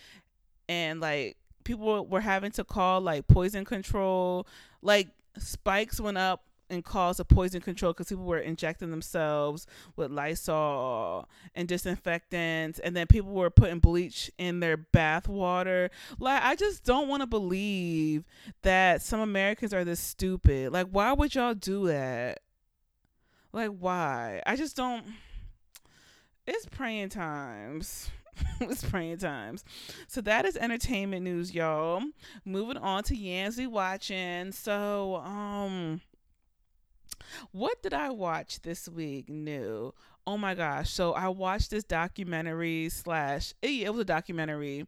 and 0.69 1.01
like 1.01 1.37
people 1.65 2.07
were 2.07 2.21
having 2.21 2.51
to 2.53 2.65
call 2.65 3.01
like 3.01 3.29
poison 3.29 3.65
control. 3.65 4.47
Like 4.83 5.09
spikes 5.39 6.01
went 6.01 6.19
up 6.19 6.43
and 6.69 6.85
caused 6.85 7.21
a 7.21 7.25
poison 7.25 7.61
control 7.61 7.93
because 7.93 8.09
people 8.09 8.25
were 8.25 8.39
injecting 8.39 8.91
themselves 8.91 9.67
with 9.95 10.11
Lysol 10.11 11.29
and 11.55 11.69
disinfectants, 11.69 12.79
and 12.81 12.97
then 12.97 13.07
people 13.07 13.33
were 13.33 13.51
putting 13.51 13.79
bleach 13.79 14.31
in 14.39 14.59
their 14.61 14.77
bath 14.77 15.29
water. 15.29 15.91
Like, 16.19 16.43
I 16.43 16.57
just 16.57 16.85
don't 16.85 17.09
want 17.09 17.23
to 17.23 17.27
believe 17.27 18.25
that 18.63 19.03
some 19.03 19.21
Americans 19.21 19.73
are 19.73 19.85
this 19.85 20.01
stupid. 20.01 20.73
Like, 20.73 20.89
why 20.91 21.13
would 21.13 21.37
y'all 21.37 21.55
do 21.55 21.87
that? 21.87 22.41
Like, 23.53 23.71
why? 23.71 24.43
I 24.45 24.57
just 24.57 24.77
don't. 24.77 25.05
It's 26.47 26.67
praying 26.67 27.11
times. 27.11 28.11
it's 28.61 28.85
praying 28.85 29.19
times. 29.19 29.65
So 30.09 30.21
that 30.23 30.45
is 30.45 30.57
entertainment 30.57 31.25
news, 31.25 31.55
y'all. 31.55 32.03
Moving 32.45 32.77
on 32.77 33.03
to 33.05 33.15
Yamsy 33.15 33.67
watching. 33.67 34.53
So, 34.53 35.17
um, 35.17 36.01
what 37.53 37.83
did 37.83 37.95
I 37.95 38.11
watch 38.11 38.63
this 38.63 38.89
week 38.89 39.29
new? 39.29 39.93
Oh 40.27 40.37
my 40.37 40.55
gosh. 40.55 40.91
So 40.91 41.13
I 41.13 41.29
watched 41.29 41.71
this 41.71 41.85
documentary 41.85 42.89
slash 42.89 43.55
it 43.63 43.91
was 43.91 44.01
a 44.01 44.05
documentary 44.05 44.87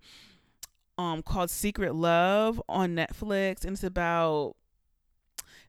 um 0.97 1.23
called 1.23 1.51
Secret 1.51 1.95
Love 1.95 2.61
on 2.69 2.97
Netflix 2.97 3.65
and 3.65 3.75
it's 3.75 3.85
about 3.85 4.57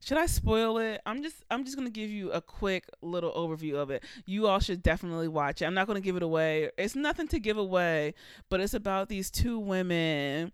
should 0.02 0.18
I 0.18 0.26
spoil 0.28 0.78
it? 0.78 1.02
I'm 1.06 1.22
just 1.22 1.44
I'm 1.52 1.64
just 1.66 1.78
gonna 1.78 1.90
give 1.90 2.10
you 2.10 2.32
a 2.32 2.42
quick 2.42 2.86
little 3.02 3.32
overview 3.34 3.76
of 3.76 3.90
it. 3.92 4.04
You 4.26 4.48
all 4.48 4.60
should 4.60 4.82
definitely 4.82 5.28
watch 5.28 5.62
it. 5.62 5.66
I'm 5.66 5.74
not 5.74 5.88
gonna 5.88 6.02
give 6.02 6.16
it 6.16 6.24
away. 6.24 6.72
It's 6.78 6.96
nothing 6.96 7.28
to 7.30 7.40
give 7.40 7.58
away, 7.58 8.14
but 8.50 8.62
it's 8.62 8.74
about 8.74 9.10
these 9.10 9.30
two 9.30 9.60
women 9.60 10.52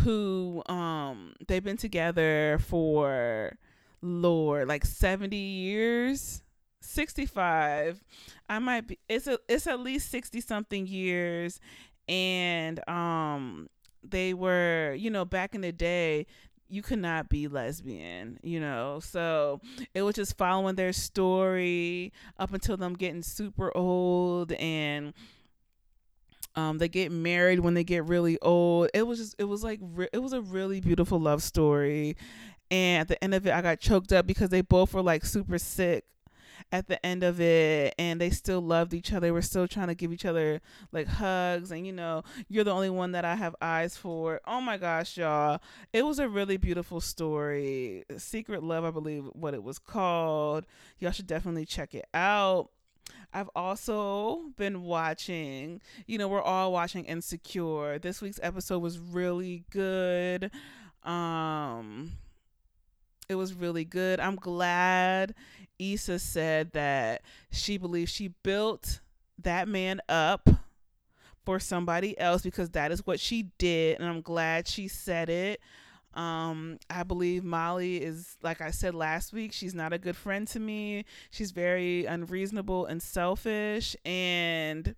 who 0.00 0.62
um 0.66 1.34
they've 1.48 1.64
been 1.64 1.76
together 1.76 2.58
for 2.60 3.56
Lord, 4.02 4.68
like 4.68 4.84
70 4.84 5.34
years, 5.36 6.42
65. 6.80 8.02
I 8.48 8.58
might 8.58 8.86
be 8.86 8.98
it's 9.08 9.26
a 9.26 9.38
it's 9.48 9.66
at 9.66 9.80
least 9.80 10.10
60 10.10 10.40
something 10.42 10.86
years 10.86 11.58
and 12.08 12.86
um 12.88 13.68
they 14.02 14.34
were, 14.34 14.94
you 14.98 15.10
know, 15.10 15.24
back 15.24 15.54
in 15.54 15.62
the 15.62 15.72
day, 15.72 16.26
you 16.68 16.82
could 16.82 16.98
not 16.98 17.28
be 17.28 17.48
lesbian, 17.48 18.38
you 18.42 18.60
know. 18.60 19.00
So 19.00 19.60
it 19.94 20.02
was 20.02 20.14
just 20.14 20.36
following 20.36 20.76
their 20.76 20.92
story 20.92 22.12
up 22.38 22.52
until 22.52 22.76
them 22.76 22.94
getting 22.94 23.22
super 23.22 23.76
old 23.76 24.52
and 24.52 25.12
um, 26.56 26.78
they 26.78 26.88
get 26.88 27.10
married 27.10 27.60
when 27.60 27.74
they 27.74 27.84
get 27.84 28.04
really 28.04 28.38
old. 28.40 28.90
It 28.94 29.06
was 29.06 29.18
just, 29.18 29.34
it 29.38 29.44
was 29.44 29.64
like, 29.64 29.80
re- 29.82 30.08
it 30.12 30.18
was 30.18 30.32
a 30.32 30.40
really 30.40 30.80
beautiful 30.80 31.18
love 31.18 31.42
story. 31.42 32.16
And 32.70 33.02
at 33.02 33.08
the 33.08 33.22
end 33.22 33.34
of 33.34 33.46
it, 33.46 33.52
I 33.52 33.60
got 33.60 33.80
choked 33.80 34.12
up 34.12 34.26
because 34.26 34.50
they 34.50 34.60
both 34.62 34.94
were 34.94 35.02
like 35.02 35.24
super 35.24 35.58
sick 35.58 36.04
at 36.72 36.88
the 36.88 37.04
end 37.04 37.22
of 37.22 37.40
it 37.40 37.94
and 37.98 38.20
they 38.20 38.30
still 38.30 38.60
loved 38.60 38.94
each 38.94 39.12
other. 39.12 39.26
They 39.26 39.30
were 39.30 39.42
still 39.42 39.68
trying 39.68 39.88
to 39.88 39.94
give 39.94 40.12
each 40.12 40.24
other 40.24 40.60
like 40.92 41.06
hugs 41.06 41.70
and 41.70 41.86
you 41.86 41.92
know, 41.92 42.22
you're 42.48 42.64
the 42.64 42.72
only 42.72 42.90
one 42.90 43.12
that 43.12 43.24
I 43.24 43.34
have 43.34 43.56
eyes 43.60 43.96
for. 43.96 44.40
Oh 44.46 44.60
my 44.60 44.76
gosh, 44.76 45.16
y'all. 45.16 45.60
It 45.92 46.04
was 46.04 46.18
a 46.18 46.28
really 46.28 46.56
beautiful 46.56 47.00
story. 47.00 48.04
Secret 48.16 48.62
Love, 48.62 48.84
I 48.84 48.90
believe 48.90 49.24
what 49.32 49.54
it 49.54 49.62
was 49.62 49.78
called. 49.78 50.66
Y'all 50.98 51.12
should 51.12 51.26
definitely 51.26 51.66
check 51.66 51.94
it 51.94 52.06
out. 52.12 52.70
I've 53.32 53.50
also 53.56 54.52
been 54.56 54.82
watching, 54.82 55.80
you 56.06 56.18
know, 56.18 56.28
we're 56.28 56.40
all 56.40 56.72
watching 56.72 57.04
Insecure. 57.04 57.98
This 57.98 58.22
week's 58.22 58.40
episode 58.42 58.78
was 58.78 58.98
really 58.98 59.64
good. 59.70 60.50
Um 61.02 62.12
it 63.28 63.34
was 63.34 63.54
really 63.54 63.84
good. 63.84 64.20
I'm 64.20 64.36
glad 64.36 65.34
Issa 65.78 66.18
said 66.18 66.72
that 66.72 67.22
she 67.50 67.78
believes 67.78 68.10
she 68.10 68.28
built 68.42 69.00
that 69.42 69.68
man 69.68 70.00
up 70.08 70.48
for 71.44 71.58
somebody 71.58 72.18
else 72.18 72.42
because 72.42 72.70
that 72.70 72.90
is 72.90 73.06
what 73.06 73.20
she 73.20 73.50
did 73.58 74.00
and 74.00 74.08
I'm 74.08 74.22
glad 74.22 74.66
she 74.66 74.88
said 74.88 75.28
it. 75.28 75.60
Um, 76.14 76.78
I 76.88 77.02
believe 77.02 77.42
Molly 77.44 77.96
is, 77.96 78.36
like 78.42 78.60
I 78.60 78.70
said 78.70 78.94
last 78.94 79.32
week, 79.32 79.52
she's 79.52 79.74
not 79.74 79.92
a 79.92 79.98
good 79.98 80.16
friend 80.16 80.46
to 80.48 80.60
me. 80.60 81.04
She's 81.30 81.50
very 81.50 82.04
unreasonable 82.06 82.86
and 82.86 83.02
selfish. 83.02 83.96
And 84.04 84.94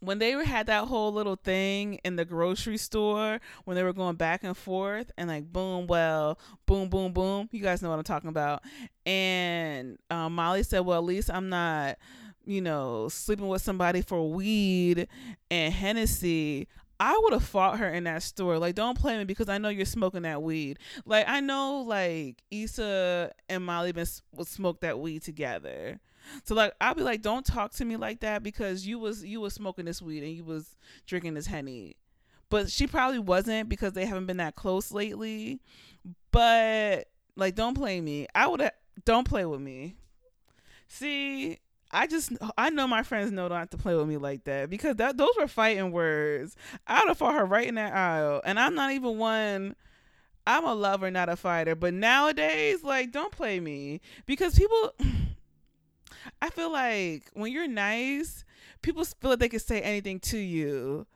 when 0.00 0.18
they 0.18 0.32
had 0.44 0.66
that 0.66 0.84
whole 0.84 1.12
little 1.12 1.36
thing 1.36 1.94
in 2.04 2.16
the 2.16 2.24
grocery 2.24 2.76
store 2.76 3.40
when 3.64 3.74
they 3.76 3.82
were 3.82 3.92
going 3.92 4.16
back 4.16 4.44
and 4.44 4.56
forth 4.56 5.10
and 5.16 5.28
like 5.28 5.50
boom 5.52 5.86
well 5.86 6.38
boom 6.66 6.88
boom 6.88 7.12
boom 7.12 7.48
you 7.52 7.60
guys 7.60 7.82
know 7.82 7.90
what 7.90 7.98
i'm 7.98 8.04
talking 8.04 8.28
about 8.28 8.62
and 9.04 9.98
um, 10.10 10.34
molly 10.34 10.62
said 10.62 10.80
well 10.80 10.98
at 10.98 11.04
least 11.04 11.30
i'm 11.30 11.48
not 11.48 11.96
you 12.44 12.60
know 12.60 13.08
sleeping 13.08 13.48
with 13.48 13.62
somebody 13.62 14.02
for 14.02 14.30
weed 14.30 15.08
and 15.50 15.72
hennessy 15.72 16.68
I 16.98 17.18
would 17.22 17.34
have 17.34 17.44
fought 17.44 17.78
her 17.78 17.88
in 17.88 18.04
that 18.04 18.22
store. 18.22 18.58
Like, 18.58 18.74
don't 18.74 18.98
play 18.98 19.18
me 19.18 19.24
because 19.24 19.48
I 19.48 19.58
know 19.58 19.68
you're 19.68 19.84
smoking 19.84 20.22
that 20.22 20.42
weed. 20.42 20.78
Like, 21.04 21.28
I 21.28 21.40
know 21.40 21.84
like 21.86 22.42
Issa 22.50 23.32
and 23.48 23.66
Molly 23.66 23.92
been 23.92 24.06
would 24.32 24.48
smoke 24.48 24.80
that 24.80 24.98
weed 24.98 25.22
together. 25.22 26.00
So 26.44 26.54
like 26.54 26.74
I'll 26.80 26.94
be 26.94 27.02
like, 27.02 27.22
don't 27.22 27.44
talk 27.44 27.72
to 27.72 27.84
me 27.84 27.96
like 27.96 28.20
that 28.20 28.42
because 28.42 28.86
you 28.86 28.98
was 28.98 29.24
you 29.24 29.40
was 29.40 29.54
smoking 29.54 29.84
this 29.84 30.02
weed 30.02 30.22
and 30.22 30.32
you 30.32 30.44
was 30.44 30.76
drinking 31.06 31.34
this 31.34 31.46
henny. 31.46 31.96
But 32.48 32.70
she 32.70 32.86
probably 32.86 33.18
wasn't 33.18 33.68
because 33.68 33.92
they 33.92 34.06
haven't 34.06 34.26
been 34.26 34.36
that 34.36 34.54
close 34.54 34.92
lately. 34.92 35.60
But 36.30 37.08
like 37.36 37.54
don't 37.54 37.74
play 37.74 38.00
me. 38.00 38.26
I 38.34 38.46
would 38.46 38.70
don't 39.04 39.28
play 39.28 39.44
with 39.44 39.60
me. 39.60 39.96
See, 40.88 41.58
I 41.90 42.06
just 42.06 42.32
I 42.56 42.70
know 42.70 42.86
my 42.86 43.02
friends 43.02 43.32
know 43.32 43.48
not 43.48 43.70
to 43.72 43.76
play 43.76 43.94
with 43.94 44.08
me 44.08 44.16
like 44.16 44.44
that 44.44 44.70
because 44.70 44.96
that 44.96 45.16
those 45.16 45.30
were 45.38 45.48
fighting 45.48 45.92
words. 45.92 46.56
I 46.86 47.00
would 47.00 47.08
have 47.08 47.18
fought 47.18 47.34
her 47.34 47.44
right 47.44 47.66
in 47.66 47.76
that 47.76 47.94
aisle, 47.94 48.40
and 48.44 48.58
I'm 48.58 48.74
not 48.74 48.92
even 48.92 49.18
one. 49.18 49.76
I'm 50.46 50.64
a 50.64 50.74
lover, 50.74 51.10
not 51.10 51.28
a 51.28 51.36
fighter. 51.36 51.74
But 51.74 51.92
nowadays, 51.92 52.84
like, 52.84 53.10
don't 53.10 53.32
play 53.32 53.60
me 53.60 54.00
because 54.26 54.56
people. 54.58 54.94
I 56.40 56.50
feel 56.50 56.72
like 56.72 57.30
when 57.34 57.52
you're 57.52 57.68
nice, 57.68 58.44
people 58.82 59.04
feel 59.04 59.30
like 59.30 59.38
they 59.38 59.48
can 59.48 59.60
say 59.60 59.80
anything 59.80 60.20
to 60.20 60.38
you. 60.38 61.06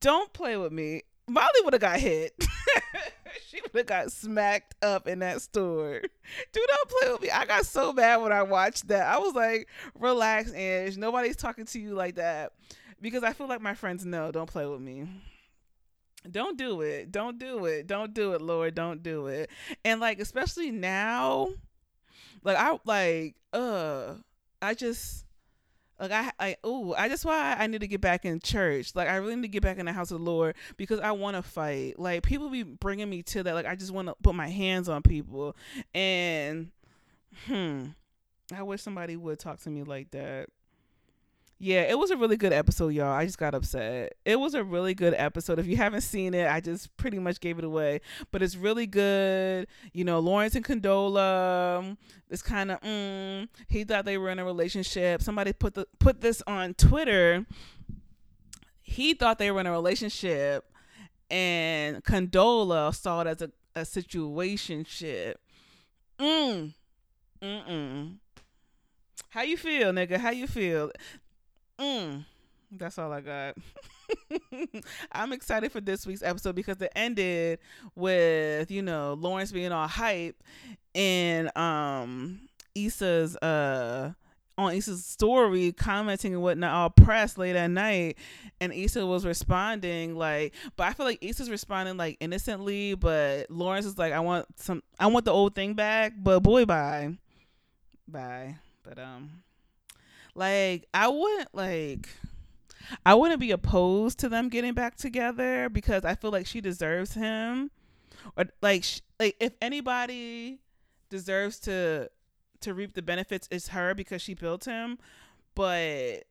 Don't 0.00 0.32
play 0.32 0.56
with 0.56 0.72
me. 0.72 1.02
Molly 1.28 1.46
would 1.64 1.72
have 1.72 1.80
got 1.82 1.98
hit. 1.98 2.34
she 3.48 3.60
would 3.62 3.72
have 3.74 3.86
got 3.86 4.12
smacked 4.12 4.74
up 4.82 5.06
in 5.06 5.20
that 5.20 5.40
store. 5.40 6.00
Dude, 6.00 6.10
Do 6.52 6.66
not 6.70 6.88
play 6.88 7.12
with 7.12 7.22
me. 7.22 7.30
I 7.30 7.44
got 7.44 7.66
so 7.66 7.92
bad 7.92 8.18
when 8.18 8.32
I 8.32 8.42
watched 8.42 8.88
that. 8.88 9.06
I 9.06 9.18
was 9.18 9.34
like, 9.34 9.68
relax, 9.98 10.52
Ange. 10.52 10.96
Nobody's 10.96 11.36
talking 11.36 11.64
to 11.66 11.80
you 11.80 11.94
like 11.94 12.16
that. 12.16 12.52
Because 13.00 13.24
I 13.24 13.32
feel 13.32 13.48
like 13.48 13.60
my 13.60 13.74
friends 13.74 14.04
know, 14.04 14.30
don't 14.30 14.50
play 14.50 14.66
with 14.66 14.80
me. 14.80 15.08
Don't 16.30 16.56
do 16.56 16.82
it. 16.82 17.10
Don't 17.10 17.38
do 17.38 17.64
it. 17.64 17.86
Don't 17.86 18.14
do 18.14 18.32
it, 18.34 18.42
Lord. 18.42 18.74
Don't 18.74 19.02
do 19.02 19.26
it. 19.26 19.50
And 19.84 20.00
like, 20.00 20.20
especially 20.20 20.70
now, 20.70 21.48
like 22.42 22.56
I 22.56 22.78
like, 22.84 23.36
uh 23.52 24.14
I 24.60 24.74
just 24.74 25.24
like 25.98 26.10
I 26.10 26.32
I 26.38 26.56
oh 26.64 26.94
I 26.98 27.08
just 27.08 27.24
why 27.24 27.56
I 27.58 27.66
need 27.66 27.80
to 27.80 27.86
get 27.86 28.00
back 28.00 28.24
in 28.24 28.40
church. 28.40 28.94
Like 28.94 29.08
I 29.08 29.16
really 29.16 29.36
need 29.36 29.42
to 29.42 29.48
get 29.48 29.62
back 29.62 29.78
in 29.78 29.86
the 29.86 29.92
house 29.92 30.10
of 30.10 30.18
the 30.18 30.24
Lord 30.24 30.56
because 30.76 31.00
I 31.00 31.12
want 31.12 31.36
to 31.36 31.42
fight. 31.42 31.98
Like 31.98 32.22
people 32.22 32.50
be 32.50 32.62
bringing 32.64 33.08
me 33.08 33.22
to 33.24 33.42
that. 33.44 33.54
Like 33.54 33.66
I 33.66 33.76
just 33.76 33.92
want 33.92 34.08
to 34.08 34.14
put 34.22 34.34
my 34.34 34.48
hands 34.48 34.88
on 34.88 35.02
people, 35.02 35.56
and 35.94 36.70
hmm, 37.46 37.84
I 38.54 38.62
wish 38.62 38.82
somebody 38.82 39.16
would 39.16 39.38
talk 39.38 39.60
to 39.60 39.70
me 39.70 39.84
like 39.84 40.10
that. 40.10 40.48
Yeah, 41.64 41.82
it 41.82 41.96
was 41.96 42.10
a 42.10 42.16
really 42.16 42.36
good 42.36 42.52
episode, 42.52 42.88
y'all. 42.88 43.12
I 43.12 43.24
just 43.24 43.38
got 43.38 43.54
upset. 43.54 44.14
It 44.24 44.40
was 44.40 44.54
a 44.54 44.64
really 44.64 44.94
good 44.94 45.14
episode. 45.16 45.60
If 45.60 45.68
you 45.68 45.76
haven't 45.76 46.00
seen 46.00 46.34
it, 46.34 46.50
I 46.50 46.58
just 46.58 46.96
pretty 46.96 47.20
much 47.20 47.38
gave 47.38 47.56
it 47.56 47.62
away. 47.62 48.00
But 48.32 48.42
it's 48.42 48.56
really 48.56 48.88
good. 48.88 49.68
You 49.92 50.02
know, 50.02 50.18
Lawrence 50.18 50.56
and 50.56 50.64
Condola. 50.64 51.96
It's 52.28 52.42
kind 52.42 52.72
of 52.72 52.80
mm, 52.80 53.48
he 53.68 53.84
thought 53.84 54.06
they 54.06 54.18
were 54.18 54.30
in 54.30 54.40
a 54.40 54.44
relationship. 54.44 55.22
Somebody 55.22 55.52
put 55.52 55.74
the 55.74 55.86
put 56.00 56.20
this 56.20 56.42
on 56.48 56.74
Twitter. 56.74 57.46
He 58.82 59.14
thought 59.14 59.38
they 59.38 59.52
were 59.52 59.60
in 59.60 59.68
a 59.68 59.70
relationship, 59.70 60.64
and 61.30 62.02
Condola 62.02 62.92
saw 62.92 63.20
it 63.20 63.28
as 63.28 63.40
a 63.40 63.52
a 63.76 63.82
situationship. 63.82 65.34
Mm. 66.18 66.74
Mm-mm. 67.40 68.16
How 69.32 69.40
you 69.40 69.56
feel, 69.56 69.92
nigga? 69.92 70.18
How 70.18 70.30
you 70.30 70.46
feel? 70.46 70.90
Mm, 71.78 72.24
that's 72.70 72.98
all 72.98 73.12
I 73.12 73.20
got. 73.20 73.56
I'm 75.12 75.32
excited 75.32 75.72
for 75.72 75.80
this 75.80 76.06
week's 76.06 76.22
episode 76.22 76.54
because 76.54 76.80
it 76.80 76.92
ended 76.94 77.58
with, 77.94 78.70
you 78.70 78.82
know, 78.82 79.14
Lawrence 79.14 79.52
being 79.52 79.72
all 79.72 79.88
hype 79.88 80.42
and 80.94 81.56
um 81.56 82.40
Issa's 82.74 83.36
uh 83.36 84.12
on 84.58 84.74
Issa's 84.74 85.04
story 85.04 85.72
commenting 85.72 86.34
and 86.34 86.42
whatnot 86.42 86.72
all 86.72 86.90
pressed 86.90 87.38
late 87.38 87.56
at 87.56 87.70
night. 87.70 88.18
And 88.60 88.72
Issa 88.72 89.04
was 89.06 89.24
responding 89.24 90.14
like 90.16 90.54
but 90.76 90.86
I 90.86 90.92
feel 90.92 91.06
like 91.06 91.22
Issa's 91.22 91.50
responding 91.50 91.96
like 91.96 92.18
innocently 92.20 92.94
but 92.94 93.50
Lawrence 93.50 93.86
is 93.86 93.98
like 93.98 94.12
I 94.12 94.20
want 94.20 94.46
some 94.58 94.82
I 94.98 95.06
want 95.06 95.24
the 95.24 95.32
old 95.32 95.54
thing 95.54 95.74
back 95.74 96.12
but 96.18 96.40
boy 96.40 96.64
bye. 96.64 97.16
Bye. 98.06 98.56
But 98.82 98.98
um 98.98 99.42
like 100.34 100.86
I 100.94 101.08
wouldn't 101.08 101.54
like 101.54 102.08
I 103.04 103.14
wouldn't 103.14 103.40
be 103.40 103.50
opposed 103.50 104.18
to 104.20 104.28
them 104.28 104.48
getting 104.48 104.74
back 104.74 104.96
together 104.96 105.68
because 105.68 106.04
I 106.04 106.14
feel 106.14 106.30
like 106.30 106.46
she 106.46 106.60
deserves 106.60 107.14
him 107.14 107.70
or 108.36 108.46
like 108.60 108.84
sh- 108.84 109.00
like 109.18 109.36
if 109.40 109.52
anybody 109.60 110.60
deserves 111.10 111.58
to 111.60 112.08
to 112.60 112.74
reap 112.74 112.94
the 112.94 113.02
benefits 113.02 113.48
is 113.50 113.68
her 113.68 113.94
because 113.94 114.22
she 114.22 114.34
built 114.34 114.64
him. 114.64 114.98
But 115.54 116.24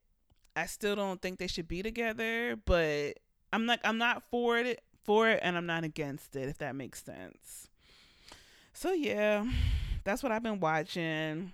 I 0.56 0.66
still 0.66 0.96
don't 0.96 1.22
think 1.22 1.38
they 1.38 1.48
should 1.48 1.68
be 1.68 1.84
together. 1.84 2.56
But 2.66 3.20
I'm 3.54 3.66
like 3.66 3.82
I'm 3.84 3.98
not 3.98 4.24
for 4.32 4.58
it 4.58 4.82
for 5.04 5.30
it 5.30 5.40
and 5.44 5.58
I'm 5.58 5.66
not 5.66 5.84
against 5.84 6.36
it, 6.36 6.50
if 6.50 6.58
that 6.60 6.76
makes 6.76 7.04
sense. 7.04 7.68
So 8.74 8.92
yeah, 8.92 9.46
that's 10.04 10.24
what 10.24 10.32
I've 10.32 10.44
been 10.44 10.60
watching. 10.60 11.54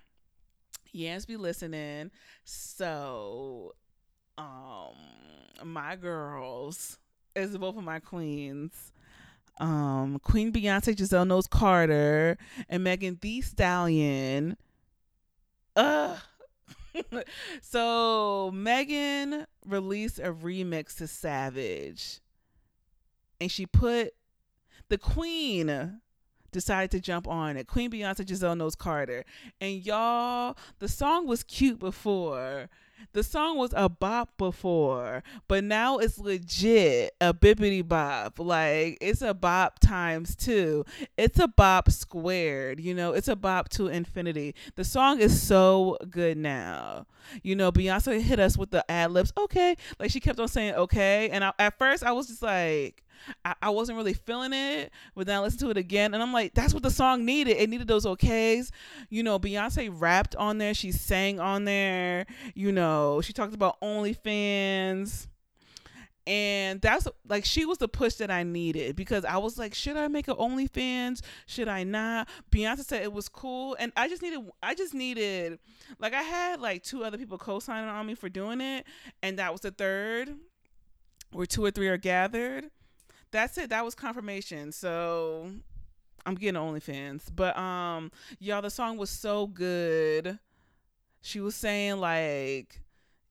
Yams 0.92 1.26
be 1.26 1.36
listening. 1.36 2.10
So 2.44 3.74
um 4.36 4.94
my 5.64 5.96
girls 5.96 6.98
is 7.34 7.58
both 7.58 7.76
of 7.76 7.82
my 7.82 7.98
queens 7.98 8.92
um 9.58 10.20
Queen 10.22 10.52
Beyonce 10.52 10.96
Giselle 10.96 11.24
Knowles 11.24 11.48
Carter 11.48 12.38
and 12.68 12.84
Megan 12.84 13.18
Thee 13.20 13.40
Stallion 13.40 14.56
Ugh. 15.78 16.18
so 17.62 18.50
Megan 18.52 19.46
released 19.64 20.18
a 20.18 20.32
remix 20.32 20.96
to 20.96 21.06
Savage. 21.06 22.20
And 23.40 23.50
she 23.50 23.66
put 23.66 24.14
the 24.88 24.98
Queen 24.98 26.00
decided 26.52 26.90
to 26.92 27.00
jump 27.00 27.28
on 27.28 27.56
it. 27.56 27.66
Queen 27.66 27.90
Beyonce 27.90 28.26
Giselle 28.26 28.56
Knowles 28.56 28.74
Carter. 28.74 29.24
And 29.60 29.84
y'all, 29.84 30.56
the 30.78 30.88
song 30.88 31.26
was 31.26 31.42
cute 31.42 31.78
before. 31.78 32.68
The 33.12 33.22
song 33.22 33.56
was 33.56 33.72
a 33.76 33.88
bop 33.88 34.36
before, 34.36 35.22
but 35.46 35.62
now 35.64 35.98
it's 35.98 36.18
legit 36.18 37.14
a 37.20 37.32
bippity 37.32 37.86
bop. 37.86 38.38
Like 38.38 38.98
it's 39.00 39.22
a 39.22 39.34
bop 39.34 39.78
times 39.78 40.34
two. 40.34 40.84
It's 41.16 41.38
a 41.38 41.48
bop 41.48 41.90
squared. 41.90 42.80
You 42.80 42.94
know, 42.94 43.12
it's 43.12 43.28
a 43.28 43.36
bop 43.36 43.68
to 43.70 43.88
infinity. 43.88 44.54
The 44.74 44.84
song 44.84 45.20
is 45.20 45.40
so 45.40 45.96
good 46.10 46.36
now. 46.36 47.06
You 47.42 47.54
know, 47.56 47.70
Beyonce 47.70 48.20
hit 48.20 48.40
us 48.40 48.58
with 48.58 48.70
the 48.70 48.88
ad 48.90 49.12
libs. 49.12 49.32
Okay, 49.38 49.76
like 49.98 50.10
she 50.10 50.20
kept 50.20 50.40
on 50.40 50.48
saying 50.48 50.74
okay, 50.74 51.30
and 51.30 51.44
I, 51.44 51.52
at 51.58 51.78
first 51.78 52.02
I 52.02 52.12
was 52.12 52.26
just 52.26 52.42
like 52.42 53.04
I, 53.44 53.54
I 53.62 53.70
wasn't 53.70 53.96
really 53.96 54.14
feeling 54.14 54.52
it, 54.52 54.92
but 55.14 55.26
then 55.26 55.36
I 55.36 55.40
listened 55.40 55.60
to 55.60 55.70
it 55.70 55.76
again 55.76 56.14
and 56.14 56.22
I'm 56.22 56.32
like, 56.32 56.54
that's 56.54 56.74
what 56.74 56.82
the 56.82 56.90
song 56.90 57.24
needed. 57.24 57.56
It 57.56 57.70
needed 57.70 57.88
those 57.88 58.06
okays. 58.06 58.70
You 59.10 59.22
know, 59.22 59.38
Beyonce 59.38 59.90
rapped 59.92 60.36
on 60.36 60.58
there, 60.58 60.74
she 60.74 60.92
sang 60.92 61.40
on 61.40 61.64
there, 61.64 62.26
you 62.54 62.72
know, 62.72 63.20
she 63.20 63.32
talked 63.32 63.54
about 63.54 63.80
OnlyFans. 63.80 65.26
And 66.26 66.82
that's 66.82 67.08
like 67.26 67.46
she 67.46 67.64
was 67.64 67.78
the 67.78 67.88
push 67.88 68.16
that 68.16 68.30
I 68.30 68.42
needed 68.42 68.96
because 68.96 69.24
I 69.24 69.38
was 69.38 69.56
like, 69.56 69.74
should 69.74 69.96
I 69.96 70.08
make 70.08 70.28
an 70.28 70.34
OnlyFans? 70.34 71.22
Should 71.46 71.68
I 71.68 71.84
not? 71.84 72.28
Beyonce 72.50 72.84
said 72.84 73.02
it 73.02 73.14
was 73.14 73.30
cool, 73.30 73.78
and 73.80 73.92
I 73.96 74.08
just 74.10 74.20
needed, 74.20 74.40
I 74.62 74.74
just 74.74 74.92
needed, 74.92 75.58
like 75.98 76.12
I 76.12 76.20
had 76.20 76.60
like 76.60 76.82
two 76.82 77.02
other 77.02 77.16
people 77.16 77.38
co-signing 77.38 77.88
on 77.88 78.04
me 78.04 78.14
for 78.14 78.28
doing 78.28 78.60
it, 78.60 78.84
and 79.22 79.38
that 79.38 79.52
was 79.52 79.62
the 79.62 79.70
third, 79.70 80.34
where 81.32 81.46
two 81.46 81.64
or 81.64 81.70
three 81.70 81.88
are 81.88 81.96
gathered 81.96 82.66
that's 83.30 83.58
it. 83.58 83.70
That 83.70 83.84
was 83.84 83.94
confirmation. 83.94 84.72
So 84.72 85.50
I'm 86.26 86.34
getting 86.34 86.60
OnlyFans. 86.60 87.22
But 87.34 87.56
um, 87.56 88.10
y'all, 88.38 88.62
the 88.62 88.70
song 88.70 88.96
was 88.96 89.10
so 89.10 89.46
good. 89.46 90.38
She 91.20 91.40
was 91.40 91.54
saying 91.54 91.98
like 91.98 92.80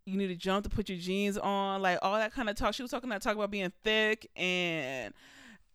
you 0.06 0.18
need 0.18 0.28
to 0.28 0.36
jump 0.36 0.64
to 0.64 0.70
put 0.70 0.90
your 0.90 0.98
jeans 0.98 1.38
on, 1.38 1.82
like 1.82 2.00
all 2.02 2.18
that 2.18 2.34
kind 2.34 2.50
of 2.50 2.56
talk. 2.56 2.74
She 2.74 2.82
was 2.82 2.92
talking 2.92 3.10
that 3.10 3.22
talk 3.22 3.36
about 3.36 3.52
being 3.52 3.72
thick 3.84 4.30
and 4.36 5.14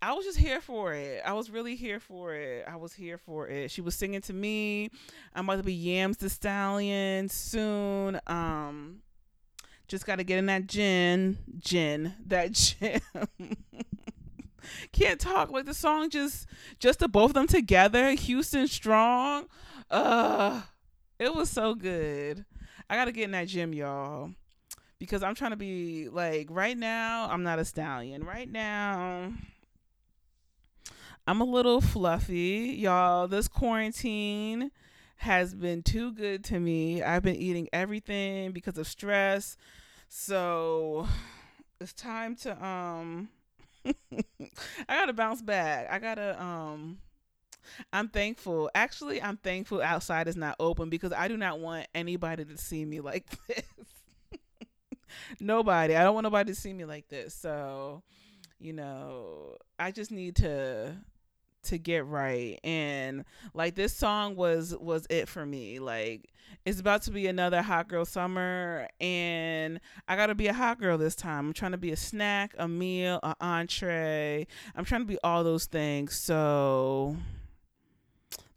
I 0.00 0.14
was 0.14 0.24
just 0.24 0.38
here 0.38 0.61
for 0.61 0.94
it. 0.94 1.22
I 1.24 1.32
was 1.32 1.48
really 1.50 1.76
here 1.76 2.00
for 2.00 2.35
it. 2.35 2.64
I 2.68 2.76
was 2.76 2.92
here 2.92 3.18
for 3.18 3.48
it. 3.48 3.70
She 3.70 3.80
was 3.80 3.94
singing 3.94 4.20
to 4.22 4.32
me. 4.32 4.90
I'm 5.35 5.48
about 5.48 5.58
to 5.58 5.62
be 5.62 5.74
Yams 5.74 6.16
the 6.16 6.28
Stallion 6.28 7.28
soon. 7.28 8.20
Um 8.26 9.02
just 9.92 10.06
got 10.06 10.16
to 10.16 10.24
get 10.24 10.38
in 10.38 10.46
that 10.46 10.66
gin, 10.66 11.37
gin, 11.58 12.14
that 12.26 12.52
gym. 12.52 13.00
Can't 14.92 15.20
talk 15.20 15.51
like 15.51 15.66
the 15.66 15.75
song 15.75 16.11
just 16.11 16.46
just 16.79 16.98
the 16.98 17.09
both 17.09 17.31
of 17.31 17.35
them 17.35 17.46
together 17.46 18.11
houston 18.12 18.66
strong. 18.68 19.46
Uh 19.90 20.62
it 21.18 21.35
was 21.35 21.51
so 21.51 21.75
good. 21.75 22.44
I 22.90 22.96
gotta 22.96 23.12
get 23.12 23.25
in 23.25 23.31
that 23.33 23.48
gym 23.48 23.72
y'all 23.72 24.31
because 24.98 25.22
i'm 25.22 25.35
trying 25.35 25.51
to 25.51 25.57
be 25.57 26.09
like 26.09 26.48
right 26.51 26.77
now 26.77 27.29
i'm 27.31 27.42
not 27.42 27.59
a 27.59 27.64
stallion. 27.64 28.25
Right 28.25 28.51
now 28.51 29.33
i'm 31.27 31.40
a 31.40 31.44
little 31.44 31.81
fluffy. 31.81 32.77
Y'all 32.79 33.29
this 33.29 33.48
quarantine 33.48 34.70
has 35.22 35.55
been 35.55 35.83
too 35.85 36.12
good 36.12 36.42
to 36.42 36.59
me. 36.59 37.01
I've 37.01 37.22
been 37.22 37.37
eating 37.37 37.68
everything 37.72 38.51
because 38.51 38.77
of 38.77 38.88
stress. 38.88 39.57
So 40.09 41.07
it's 41.81 41.92
time 41.92 42.35
to 42.37 42.64
um 42.64 43.29
I 44.88 44.96
gotta 45.00 45.12
bounce 45.12 45.42
back. 45.42 45.88
I 45.90 45.98
gotta 45.98 46.40
um 46.42 46.98
I'm 47.92 48.08
thankful. 48.08 48.70
Actually, 48.74 49.22
I'm 49.22 49.36
thankful 49.36 49.82
outside 49.82 50.28
is 50.28 50.36
not 50.36 50.56
open 50.58 50.90
because 50.90 51.12
I 51.12 51.28
do 51.28 51.36
not 51.36 51.60
want 51.60 51.86
anybody 51.94 52.44
to 52.44 52.56
see 52.58 52.84
me 52.84 53.00
like 53.00 53.26
this. 53.48 53.62
nobody. 55.40 55.96
I 55.96 56.02
don't 56.02 56.14
want 56.14 56.24
nobody 56.24 56.52
to 56.52 56.60
see 56.60 56.72
me 56.72 56.84
like 56.84 57.08
this. 57.08 57.34
So, 57.34 58.02
you 58.58 58.72
know, 58.72 59.56
I 59.78 59.90
just 59.90 60.10
need 60.10 60.36
to 60.36 60.96
to 61.62 61.79
get 61.79 62.07
right 62.07 62.59
and 62.64 63.25
like 63.55 63.75
this 63.75 63.94
song 63.94 64.35
was 64.37 64.75
was 64.79 65.07
it 65.11 65.29
for 65.29 65.46
me 65.46 65.79
like 65.79 66.29
it's 66.64 66.81
about 66.81 67.03
to 67.03 67.11
be 67.11 67.27
another 67.27 67.62
hot 67.62 67.88
girl 67.88 68.05
summer 68.05 68.88
and 69.01 69.81
i 70.09 70.16
gotta 70.16 70.35
be 70.35 70.48
a 70.48 70.53
hot 70.53 70.81
girl 70.81 70.98
this 70.98 71.14
time. 71.14 71.46
I'm 71.46 71.53
trying 71.53 71.72
to 71.72 71.79
be 71.79 71.92
a 71.92 71.96
snack 71.96 72.55
a 72.59 72.68
meal 72.68 73.20
an 73.22 73.35
entree. 73.40 74.46
I'm 74.75 74.85
trying 74.85 75.03
to 75.03 75.07
be 75.07 75.18
all 75.22 75.44
those 75.44 75.66
things 75.66 76.16
so 76.16 77.16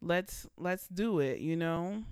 let's 0.01 0.47
let's 0.57 0.87
do 0.87 1.19
it 1.19 1.39
you 1.39 1.55
know? 1.55 2.03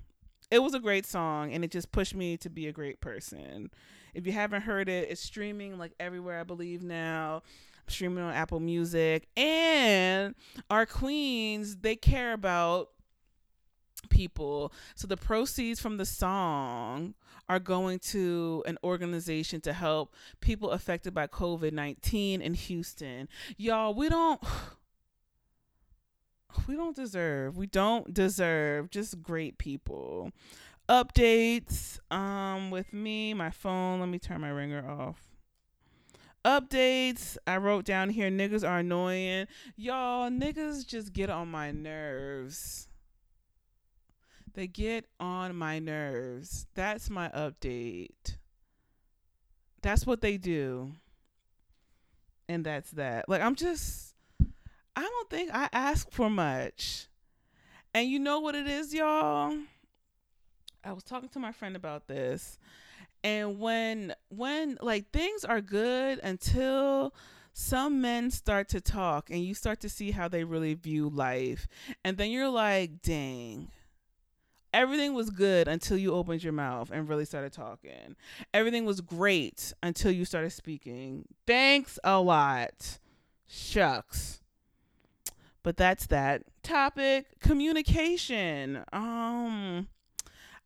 It 0.50 0.62
was 0.62 0.74
a 0.74 0.80
great 0.80 1.06
song 1.06 1.52
and 1.52 1.64
it 1.64 1.70
just 1.70 1.90
pushed 1.90 2.14
me 2.14 2.36
to 2.38 2.50
be 2.50 2.68
a 2.68 2.72
great 2.72 3.00
person. 3.00 3.70
If 4.14 4.26
you 4.26 4.32
haven't 4.32 4.62
heard 4.62 4.88
it 4.88 5.10
it's 5.10 5.20
streaming 5.20 5.76
like 5.78 5.92
everywhere 5.98 6.40
i 6.40 6.44
believe 6.44 6.82
now 6.82 7.42
streaming 7.88 8.24
on 8.24 8.34
Apple 8.34 8.60
Music. 8.60 9.28
And 9.36 10.34
our 10.70 10.86
queens, 10.86 11.76
they 11.76 11.96
care 11.96 12.32
about 12.32 12.90
people. 14.08 14.72
So 14.94 15.06
the 15.06 15.16
proceeds 15.16 15.80
from 15.80 15.96
the 15.96 16.06
song 16.06 17.14
are 17.48 17.58
going 17.58 17.98
to 17.98 18.62
an 18.66 18.78
organization 18.82 19.60
to 19.62 19.72
help 19.72 20.14
people 20.40 20.70
affected 20.70 21.12
by 21.14 21.26
COVID 21.26 21.72
19 21.72 22.40
in 22.40 22.54
Houston. 22.54 23.28
Y'all, 23.56 23.94
we 23.94 24.08
don't. 24.08 24.40
We 26.68 26.76
don't 26.76 26.94
deserve. 26.94 27.56
We 27.56 27.66
don't 27.66 28.14
deserve 28.14 28.88
just 28.88 29.20
great 29.20 29.58
people. 29.58 30.30
Updates 30.88 31.98
um 32.12 32.70
with 32.70 32.92
me, 32.92 33.34
my 33.34 33.50
phone. 33.50 33.98
Let 33.98 34.08
me 34.08 34.20
turn 34.20 34.40
my 34.40 34.50
ringer 34.50 34.88
off 34.88 35.33
updates. 36.44 37.36
I 37.46 37.56
wrote 37.56 37.84
down 37.84 38.10
here 38.10 38.30
niggas 38.30 38.68
are 38.68 38.78
annoying. 38.78 39.46
Y'all, 39.76 40.30
niggas 40.30 40.86
just 40.86 41.12
get 41.12 41.30
on 41.30 41.50
my 41.50 41.70
nerves. 41.70 42.88
They 44.54 44.66
get 44.66 45.06
on 45.18 45.56
my 45.56 45.78
nerves. 45.78 46.66
That's 46.74 47.10
my 47.10 47.28
update. 47.30 48.36
That's 49.82 50.06
what 50.06 50.20
they 50.20 50.36
do. 50.36 50.92
And 52.48 52.64
that's 52.64 52.90
that. 52.92 53.28
Like, 53.28 53.40
I'm 53.40 53.56
just, 53.56 54.14
I 54.94 55.02
don't 55.02 55.30
think 55.30 55.50
I 55.52 55.68
ask 55.72 56.10
for 56.10 56.30
much. 56.30 57.08
And 57.92 58.08
you 58.08 58.18
know 58.18 58.40
what 58.40 58.54
it 58.54 58.68
is, 58.68 58.94
y'all? 58.94 59.56
I 60.84 60.92
was 60.92 61.02
talking 61.02 61.28
to 61.30 61.38
my 61.38 61.52
friend 61.52 61.74
about 61.74 62.06
this 62.06 62.58
and 63.24 63.58
when 63.58 64.14
when 64.28 64.78
like 64.80 65.10
things 65.10 65.44
are 65.44 65.60
good 65.60 66.20
until 66.22 67.12
some 67.52 68.00
men 68.00 68.30
start 68.30 68.68
to 68.68 68.80
talk 68.80 69.30
and 69.30 69.44
you 69.44 69.54
start 69.54 69.80
to 69.80 69.88
see 69.88 70.12
how 70.12 70.28
they 70.28 70.44
really 70.44 70.74
view 70.74 71.08
life 71.08 71.66
and 72.04 72.16
then 72.18 72.30
you're 72.30 72.48
like 72.48 73.02
dang 73.02 73.68
everything 74.74 75.14
was 75.14 75.30
good 75.30 75.68
until 75.68 75.96
you 75.96 76.12
opened 76.12 76.42
your 76.42 76.52
mouth 76.52 76.90
and 76.92 77.08
really 77.08 77.24
started 77.24 77.52
talking. 77.52 78.16
Everything 78.52 78.84
was 78.84 79.00
great 79.00 79.72
until 79.82 80.10
you 80.10 80.24
started 80.24 80.50
speaking. 80.50 81.24
Thanks 81.46 81.98
a 82.02 82.20
lot. 82.20 82.98
Shucks. 83.46 84.40
But 85.62 85.76
that's 85.76 86.08
that 86.08 86.42
topic 86.62 87.38
communication. 87.40 88.84
Um 88.92 89.86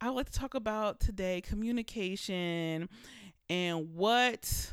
I 0.01 0.09
would 0.09 0.17
like 0.17 0.31
to 0.31 0.39
talk 0.39 0.55
about 0.55 1.01
today 1.01 1.41
communication 1.41 2.89
and 3.51 3.95
what 3.95 4.73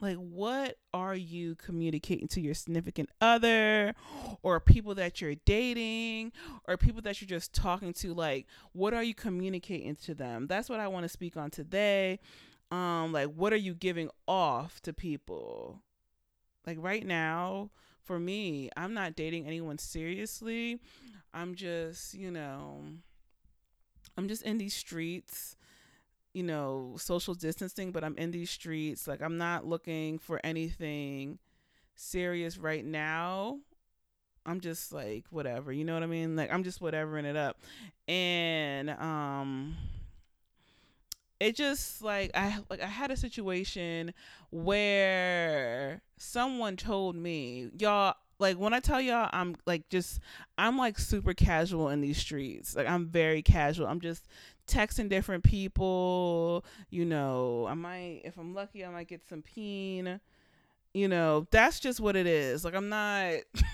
like 0.00 0.16
what 0.16 0.76
are 0.92 1.14
you 1.14 1.54
communicating 1.54 2.28
to 2.28 2.40
your 2.42 2.52
significant 2.52 3.08
other 3.22 3.94
or 4.42 4.60
people 4.60 4.94
that 4.96 5.20
you're 5.20 5.36
dating 5.46 6.32
or 6.68 6.76
people 6.76 7.00
that 7.02 7.20
you're 7.20 7.28
just 7.28 7.54
talking 7.54 7.94
to? 7.94 8.12
Like 8.12 8.46
what 8.72 8.92
are 8.92 9.02
you 9.02 9.14
communicating 9.14 9.96
to 9.96 10.14
them? 10.14 10.46
That's 10.46 10.68
what 10.68 10.80
i 10.80 10.88
want 10.88 11.04
to 11.04 11.08
speak 11.08 11.38
on 11.38 11.50
today. 11.50 12.18
Um 12.70 13.12
like 13.12 13.28
what 13.28 13.52
are 13.54 13.56
you 13.56 13.74
giving 13.74 14.10
off 14.28 14.82
to 14.82 14.92
people? 14.92 15.80
Like 16.66 16.76
right 16.80 17.06
now 17.06 17.70
for 18.02 18.18
me 18.18 18.68
i'm 18.76 18.92
not 18.92 19.16
dating 19.16 19.46
anyone 19.46 19.78
seriously. 19.78 20.80
I'm 21.32 21.54
just 21.54 22.12
you 22.12 22.30
know 22.30 22.82
i'm 24.16 24.28
just 24.28 24.42
in 24.42 24.58
these 24.58 24.74
streets 24.74 25.56
you 26.34 26.42
know, 26.42 26.94
social 26.98 27.34
distancing, 27.34 27.92
but 27.92 28.04
I'm 28.04 28.16
in 28.18 28.32
these 28.32 28.50
streets. 28.50 29.06
Like, 29.06 29.22
I'm 29.22 29.38
not 29.38 29.64
looking 29.64 30.18
for 30.18 30.40
anything 30.44 31.38
serious 31.94 32.58
right 32.58 32.84
now. 32.84 33.60
I'm 34.44 34.60
just 34.60 34.92
like, 34.92 35.24
whatever, 35.30 35.72
you 35.72 35.84
know 35.84 35.94
what 35.94 36.02
I 36.02 36.06
mean? 36.06 36.36
Like, 36.36 36.52
I'm 36.52 36.64
just 36.64 36.80
whatevering 36.80 37.24
it 37.24 37.36
up. 37.36 37.62
And, 38.08 38.90
um, 38.90 39.76
it 41.40 41.56
just 41.56 42.00
like 42.00 42.30
I 42.34 42.58
like 42.70 42.80
I 42.80 42.86
had 42.86 43.10
a 43.10 43.16
situation 43.16 44.14
where 44.50 46.00
someone 46.16 46.76
told 46.76 47.16
me, 47.16 47.70
y'all, 47.78 48.14
like 48.44 48.58
when 48.58 48.74
I 48.74 48.80
tell 48.80 49.00
y'all 49.00 49.30
I'm 49.32 49.56
like 49.64 49.88
just 49.88 50.20
I'm 50.58 50.76
like 50.76 50.98
super 50.98 51.32
casual 51.32 51.88
in 51.88 52.02
these 52.02 52.18
streets. 52.18 52.76
Like 52.76 52.86
I'm 52.86 53.06
very 53.06 53.40
casual. 53.40 53.86
I'm 53.86 54.00
just 54.00 54.26
texting 54.68 55.08
different 55.08 55.44
people. 55.44 56.62
You 56.90 57.06
know, 57.06 57.66
I 57.66 57.72
might, 57.72 58.20
if 58.24 58.36
I'm 58.36 58.52
lucky, 58.52 58.84
I 58.84 58.90
might 58.90 59.08
get 59.08 59.26
some 59.26 59.40
peen. 59.40 60.20
You 60.92 61.08
know, 61.08 61.46
that's 61.50 61.80
just 61.80 62.00
what 62.00 62.16
it 62.16 62.26
is. 62.26 62.66
Like 62.66 62.74
I'm 62.74 62.90
not, 62.90 63.32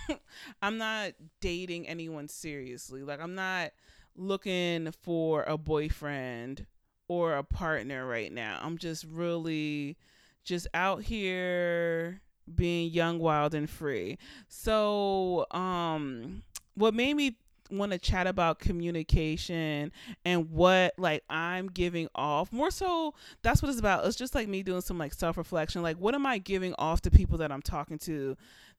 I'm 0.62 0.78
not 0.78 1.14
dating 1.40 1.88
anyone 1.88 2.28
seriously. 2.28 3.02
Like 3.02 3.20
I'm 3.20 3.34
not 3.34 3.72
looking 4.16 4.92
for 5.02 5.42
a 5.48 5.58
boyfriend 5.58 6.66
or 7.08 7.34
a 7.34 7.42
partner 7.42 8.06
right 8.06 8.32
now. 8.32 8.60
I'm 8.62 8.78
just 8.78 9.04
really 9.04 9.96
just 10.44 10.68
out 10.74 11.02
here 11.02 12.22
being 12.54 12.90
young, 12.90 13.18
wild, 13.18 13.54
and 13.54 13.68
free. 13.68 14.18
So, 14.48 15.46
um, 15.50 16.42
what 16.74 16.94
made 16.94 17.14
me 17.14 17.36
want 17.70 17.92
to 17.92 17.98
chat 17.98 18.26
about 18.26 18.58
communication 18.58 19.92
and 20.24 20.50
what 20.50 20.92
like 20.98 21.22
I'm 21.30 21.68
giving 21.68 22.08
off. 22.14 22.52
More 22.52 22.70
so, 22.70 23.14
that's 23.42 23.62
what 23.62 23.68
it's 23.68 23.78
about. 23.78 24.04
It's 24.06 24.16
just 24.16 24.34
like 24.34 24.48
me 24.48 24.62
doing 24.62 24.80
some 24.80 24.98
like 24.98 25.14
self 25.14 25.36
reflection. 25.36 25.82
Like, 25.82 25.96
what 25.96 26.14
am 26.14 26.26
I 26.26 26.38
giving 26.38 26.74
off 26.78 27.00
to 27.02 27.10
people 27.10 27.38
that 27.38 27.52
I'm 27.52 27.62
talking 27.62 27.98
to? 28.00 28.36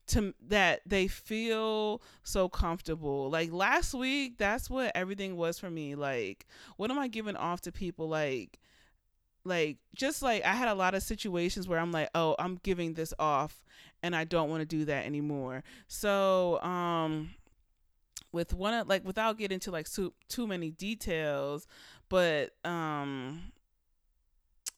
to 0.08 0.34
that 0.48 0.82
they 0.86 1.08
feel 1.08 2.02
so 2.24 2.50
comfortable. 2.50 3.30
Like 3.30 3.52
last 3.52 3.94
week, 3.94 4.38
that's 4.38 4.70
what 4.70 4.92
everything 4.96 5.38
was 5.38 5.60
for 5.60 5.70
me. 5.70 5.96
Like, 5.96 6.48
what 6.78 6.92
am 6.92 7.00
I 7.00 7.08
giving 7.08 7.36
off 7.36 7.62
to 7.62 7.72
people? 7.72 8.10
Like, 8.10 8.60
like 9.44 9.78
just 9.96 10.22
like 10.22 10.44
I 10.46 10.54
had 10.54 10.68
a 10.68 10.76
lot 10.76 10.94
of 10.94 11.04
situations 11.04 11.68
where 11.68 11.80
I'm 11.80 11.92
like, 11.92 12.10
oh, 12.16 12.36
I'm 12.40 12.60
giving 12.64 12.94
this 12.94 13.14
off, 13.20 13.64
and 14.04 14.16
I 14.16 14.24
don't 14.24 14.50
want 14.50 14.62
to 14.62 14.66
do 14.66 14.86
that 14.86 15.06
anymore. 15.06 15.64
So, 15.88 16.62
um, 16.62 17.32
with 18.32 18.54
one 18.54 18.74
of 18.74 18.88
like 18.88 19.06
without 19.06 19.38
getting 19.38 19.56
into 19.56 19.72
like 19.72 19.90
too 19.90 20.14
too 20.30 20.48
many 20.48 20.72
details, 20.72 21.68
but 22.10 22.52
um 22.64 23.52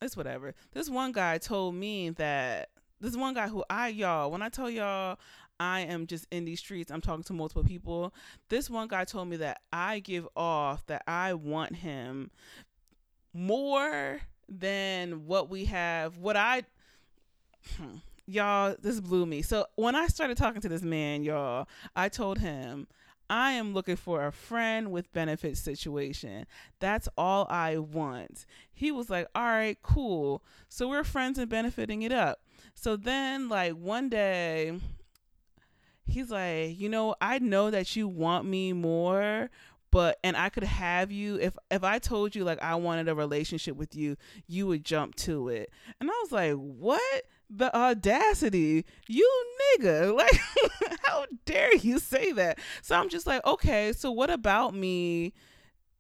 it's 0.02 0.18
whatever. 0.18 0.54
This 0.74 0.90
one 0.90 1.12
guy 1.12 1.38
told 1.38 1.76
me 1.76 2.10
that 2.12 2.70
this 3.00 3.16
one 3.16 3.34
guy 3.34 3.48
who 3.48 3.64
I 3.70 3.90
y'all 3.90 4.32
when 4.32 4.42
I 4.42 4.50
tell 4.50 4.70
y'all 4.70 5.18
I 5.60 5.82
am 5.82 6.08
just 6.08 6.26
in 6.32 6.46
these 6.46 6.60
streets, 6.60 6.92
I'm 6.92 7.02
talking 7.02 7.24
to 7.24 7.34
multiple 7.34 7.64
people. 7.64 8.14
This 8.50 8.70
one 8.70 8.88
guy 8.88 9.06
told 9.06 9.28
me 9.30 9.38
that 9.38 9.62
I 9.72 10.00
give 10.00 10.28
off 10.36 10.86
that 10.88 11.04
I 11.08 11.36
want 11.36 11.76
him 11.76 12.32
more 13.34 14.22
than 14.60 15.26
what 15.26 15.50
we 15.50 15.66
have. 15.66 16.18
What 16.18 16.38
I 16.38 16.64
y'all 18.26 18.76
this 18.82 19.00
blew 19.00 19.26
me. 19.26 19.42
So 19.42 19.66
when 19.76 19.96
I 19.96 20.08
started 20.08 20.38
talking 20.38 20.62
to 20.62 20.70
this 20.70 20.84
man, 20.84 21.24
y'all, 21.24 21.68
I 21.96 22.10
told 22.10 22.40
him 22.40 22.88
I 23.30 23.54
am 23.54 23.74
looking 23.74 23.96
for 23.96 24.26
a 24.26 24.32
friend 24.32 24.92
with 24.92 25.12
benefits 25.14 25.60
situation. 25.60 26.46
That's 26.80 27.08
all 27.18 27.48
I 27.50 27.78
want. 27.78 28.46
He 28.72 28.92
was 28.92 29.10
like, 29.10 29.28
All 29.34 29.44
right, 29.44 29.78
cool. 29.82 30.44
So 30.70 30.90
we're 30.90 31.04
friends 31.04 31.40
and 31.40 31.50
benefiting 31.50 32.04
it 32.04 32.12
up. 32.12 32.42
So 32.76 32.96
then, 32.96 33.50
like, 33.50 33.74
one 33.74 34.10
day, 34.10 34.80
he's 36.06 36.30
like, 36.30 36.80
You 36.80 36.90
know, 36.90 37.16
I 37.22 37.40
know 37.40 37.72
that 37.72 37.96
you 37.96 38.08
want 38.08 38.46
me 38.46 38.74
more, 38.74 39.50
but 39.94 40.18
and 40.24 40.36
I 40.36 40.50
could 40.50 40.64
have 40.64 41.12
you 41.12 41.36
if 41.40 41.56
if 41.70 41.84
I 41.84 42.00
told 42.00 42.36
you 42.36 42.44
like 42.44 42.60
I 42.64 42.74
wanted 42.74 43.08
a 43.08 43.14
relationship 43.14 43.76
with 43.76 43.96
you, 43.96 44.18
you 44.48 44.66
would 44.66 44.84
jump 44.84 45.14
to 45.18 45.50
it. 45.50 45.70
And 46.02 46.10
I 46.10 46.14
was 46.24 46.32
like, 46.32 46.56
"What? 46.56 47.24
The 47.48 47.74
audacity. 47.78 48.86
You 49.08 49.46
nigga. 49.78 50.18
Like 50.18 50.42
how 51.04 51.26
dare 51.46 51.76
you 51.76 52.00
say 52.00 52.32
that?" 52.32 52.58
So 52.82 52.96
I'm 52.96 53.08
just 53.08 53.28
like, 53.28 53.46
"Okay, 53.46 53.94
so 53.94 54.10
what 54.10 54.32
about 54.32 54.74
me 54.74 55.34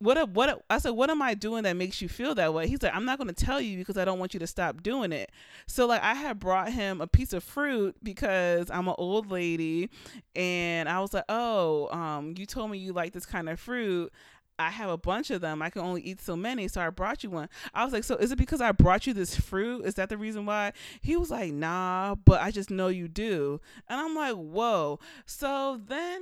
what 0.03 0.29
what 0.29 0.63
I 0.69 0.79
said 0.79 0.91
what 0.91 1.09
am 1.09 1.21
I 1.21 1.33
doing 1.33 1.63
that 1.63 1.77
makes 1.77 2.01
you 2.01 2.09
feel 2.09 2.35
that 2.35 2.53
way? 2.53 2.67
He's 2.67 2.81
like 2.83 2.93
I'm 2.93 3.05
not 3.05 3.17
going 3.17 3.33
to 3.33 3.45
tell 3.45 3.61
you 3.61 3.77
because 3.77 3.97
I 3.97 4.03
don't 4.05 4.19
want 4.19 4.33
you 4.33 4.39
to 4.41 4.47
stop 4.47 4.83
doing 4.83 5.11
it. 5.13 5.31
So 5.65 5.85
like 5.85 6.03
I 6.03 6.13
had 6.13 6.39
brought 6.39 6.71
him 6.71 6.99
a 6.99 7.07
piece 7.07 7.31
of 7.31 7.43
fruit 7.43 7.95
because 8.03 8.69
I'm 8.69 8.87
an 8.87 8.95
old 8.97 9.31
lady 9.31 9.89
and 10.35 10.89
I 10.89 10.99
was 10.99 11.13
like, 11.13 11.23
"Oh, 11.29 11.87
um 11.97 12.35
you 12.37 12.45
told 12.45 12.69
me 12.69 12.77
you 12.77 12.91
like 12.93 13.13
this 13.13 13.25
kind 13.25 13.47
of 13.49 13.59
fruit. 13.59 14.11
I 14.59 14.69
have 14.69 14.89
a 14.89 14.97
bunch 14.97 15.31
of 15.31 15.41
them. 15.41 15.61
I 15.61 15.69
can 15.69 15.81
only 15.81 16.01
eat 16.01 16.21
so 16.21 16.35
many, 16.35 16.67
so 16.67 16.81
I 16.81 16.89
brought 16.89 17.23
you 17.23 17.29
one." 17.29 17.47
I 17.73 17.85
was 17.85 17.93
like, 17.93 18.03
"So 18.03 18.15
is 18.17 18.31
it 18.31 18.37
because 18.37 18.61
I 18.61 18.71
brought 18.73 19.07
you 19.07 19.13
this 19.13 19.35
fruit? 19.35 19.85
Is 19.85 19.95
that 19.95 20.09
the 20.09 20.17
reason 20.17 20.45
why?" 20.45 20.73
He 21.01 21.15
was 21.15 21.31
like, 21.31 21.53
"Nah, 21.53 22.15
but 22.15 22.41
I 22.41 22.51
just 22.51 22.69
know 22.69 22.89
you 22.89 23.07
do." 23.07 23.61
And 23.87 23.99
I'm 23.99 24.15
like, 24.15 24.35
"Whoa." 24.35 24.99
So 25.25 25.79
then 25.87 26.21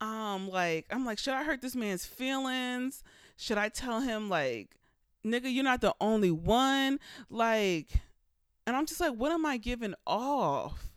um 0.00 0.48
like 0.48 0.86
I'm 0.90 1.04
like, 1.04 1.18
should 1.18 1.34
I 1.34 1.44
hurt 1.44 1.62
this 1.62 1.76
man's 1.76 2.06
feelings? 2.06 3.02
Should 3.36 3.58
I 3.58 3.68
tell 3.68 4.00
him 4.00 4.28
like, 4.28 4.76
nigga, 5.24 5.52
you're 5.52 5.64
not 5.64 5.80
the 5.80 5.94
only 6.00 6.30
one? 6.30 6.98
Like 7.30 8.02
and 8.66 8.76
I'm 8.76 8.86
just 8.86 9.00
like, 9.00 9.12
what 9.12 9.32
am 9.32 9.44
I 9.44 9.56
giving 9.56 9.94
off? 10.06 10.90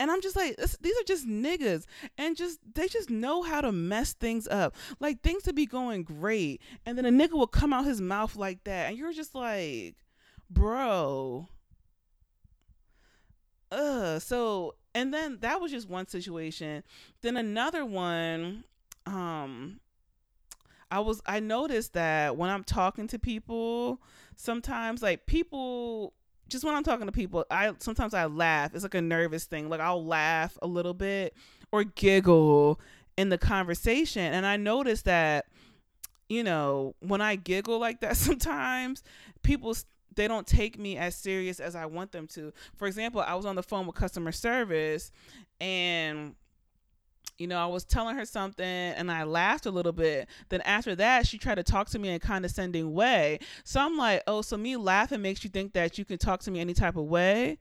And 0.00 0.12
I'm 0.12 0.20
just 0.20 0.36
like, 0.36 0.56
these 0.56 0.96
are 0.96 1.04
just 1.06 1.26
niggas, 1.26 1.84
and 2.16 2.36
just 2.36 2.60
they 2.74 2.86
just 2.86 3.10
know 3.10 3.42
how 3.42 3.60
to 3.60 3.72
mess 3.72 4.12
things 4.12 4.46
up. 4.46 4.76
Like 5.00 5.22
things 5.22 5.42
to 5.42 5.52
be 5.52 5.66
going 5.66 6.04
great, 6.04 6.62
and 6.86 6.96
then 6.96 7.04
a 7.04 7.10
nigga 7.10 7.32
will 7.32 7.48
come 7.48 7.72
out 7.72 7.84
his 7.84 8.00
mouth 8.00 8.36
like 8.36 8.62
that, 8.62 8.90
and 8.90 8.96
you're 8.96 9.12
just 9.12 9.34
like, 9.34 9.96
bro. 10.48 11.48
Ugh. 13.72 14.20
So 14.22 14.76
and 14.98 15.14
then 15.14 15.38
that 15.42 15.60
was 15.60 15.70
just 15.70 15.88
one 15.88 16.08
situation. 16.08 16.82
Then 17.22 17.36
another 17.36 17.86
one, 17.86 18.64
um, 19.06 19.78
I 20.90 20.98
was 20.98 21.22
I 21.24 21.38
noticed 21.38 21.92
that 21.92 22.36
when 22.36 22.50
I'm 22.50 22.64
talking 22.64 23.06
to 23.08 23.18
people, 23.18 24.02
sometimes 24.34 25.00
like 25.00 25.24
people 25.26 26.14
just 26.48 26.64
when 26.64 26.74
I'm 26.74 26.82
talking 26.82 27.06
to 27.06 27.12
people, 27.12 27.44
I 27.48 27.74
sometimes 27.78 28.12
I 28.12 28.26
laugh. 28.26 28.74
It's 28.74 28.82
like 28.82 28.96
a 28.96 29.00
nervous 29.00 29.44
thing. 29.44 29.68
Like 29.68 29.78
I'll 29.80 30.04
laugh 30.04 30.58
a 30.62 30.66
little 30.66 30.94
bit 30.94 31.32
or 31.70 31.84
giggle 31.84 32.80
in 33.16 33.28
the 33.28 33.38
conversation. 33.38 34.32
And 34.32 34.44
I 34.44 34.56
noticed 34.56 35.04
that, 35.04 35.46
you 36.28 36.42
know, 36.42 36.96
when 36.98 37.20
I 37.20 37.36
giggle 37.36 37.78
like 37.78 38.00
that 38.00 38.16
sometimes, 38.16 39.04
people 39.44 39.76
they 40.14 40.28
don't 40.28 40.46
take 40.46 40.78
me 40.78 40.96
as 40.96 41.14
serious 41.14 41.60
as 41.60 41.74
I 41.74 41.86
want 41.86 42.12
them 42.12 42.26
to. 42.28 42.52
For 42.76 42.86
example, 42.86 43.20
I 43.20 43.34
was 43.34 43.46
on 43.46 43.56
the 43.56 43.62
phone 43.62 43.86
with 43.86 43.96
customer 43.96 44.32
service 44.32 45.10
and 45.60 46.34
you 47.38 47.46
know, 47.46 47.58
I 47.58 47.66
was 47.66 47.84
telling 47.84 48.16
her 48.16 48.24
something 48.24 48.66
and 48.66 49.10
I 49.10 49.22
laughed 49.22 49.66
a 49.66 49.70
little 49.70 49.92
bit. 49.92 50.28
Then 50.48 50.60
after 50.62 50.96
that, 50.96 51.26
she 51.26 51.38
tried 51.38 51.54
to 51.54 51.62
talk 51.62 51.88
to 51.90 51.98
me 51.98 52.08
in 52.08 52.14
a 52.14 52.18
condescending 52.18 52.92
way. 52.92 53.38
So 53.62 53.80
I'm 53.80 53.96
like, 53.96 54.24
oh, 54.26 54.42
so 54.42 54.56
me 54.56 54.76
laughing 54.76 55.22
makes 55.22 55.44
you 55.44 55.50
think 55.50 55.72
that 55.74 55.98
you 55.98 56.04
can 56.04 56.18
talk 56.18 56.40
to 56.40 56.50
me 56.50 56.58
any 56.60 56.74
type 56.74 56.96
of 56.96 57.04
way? 57.04 57.58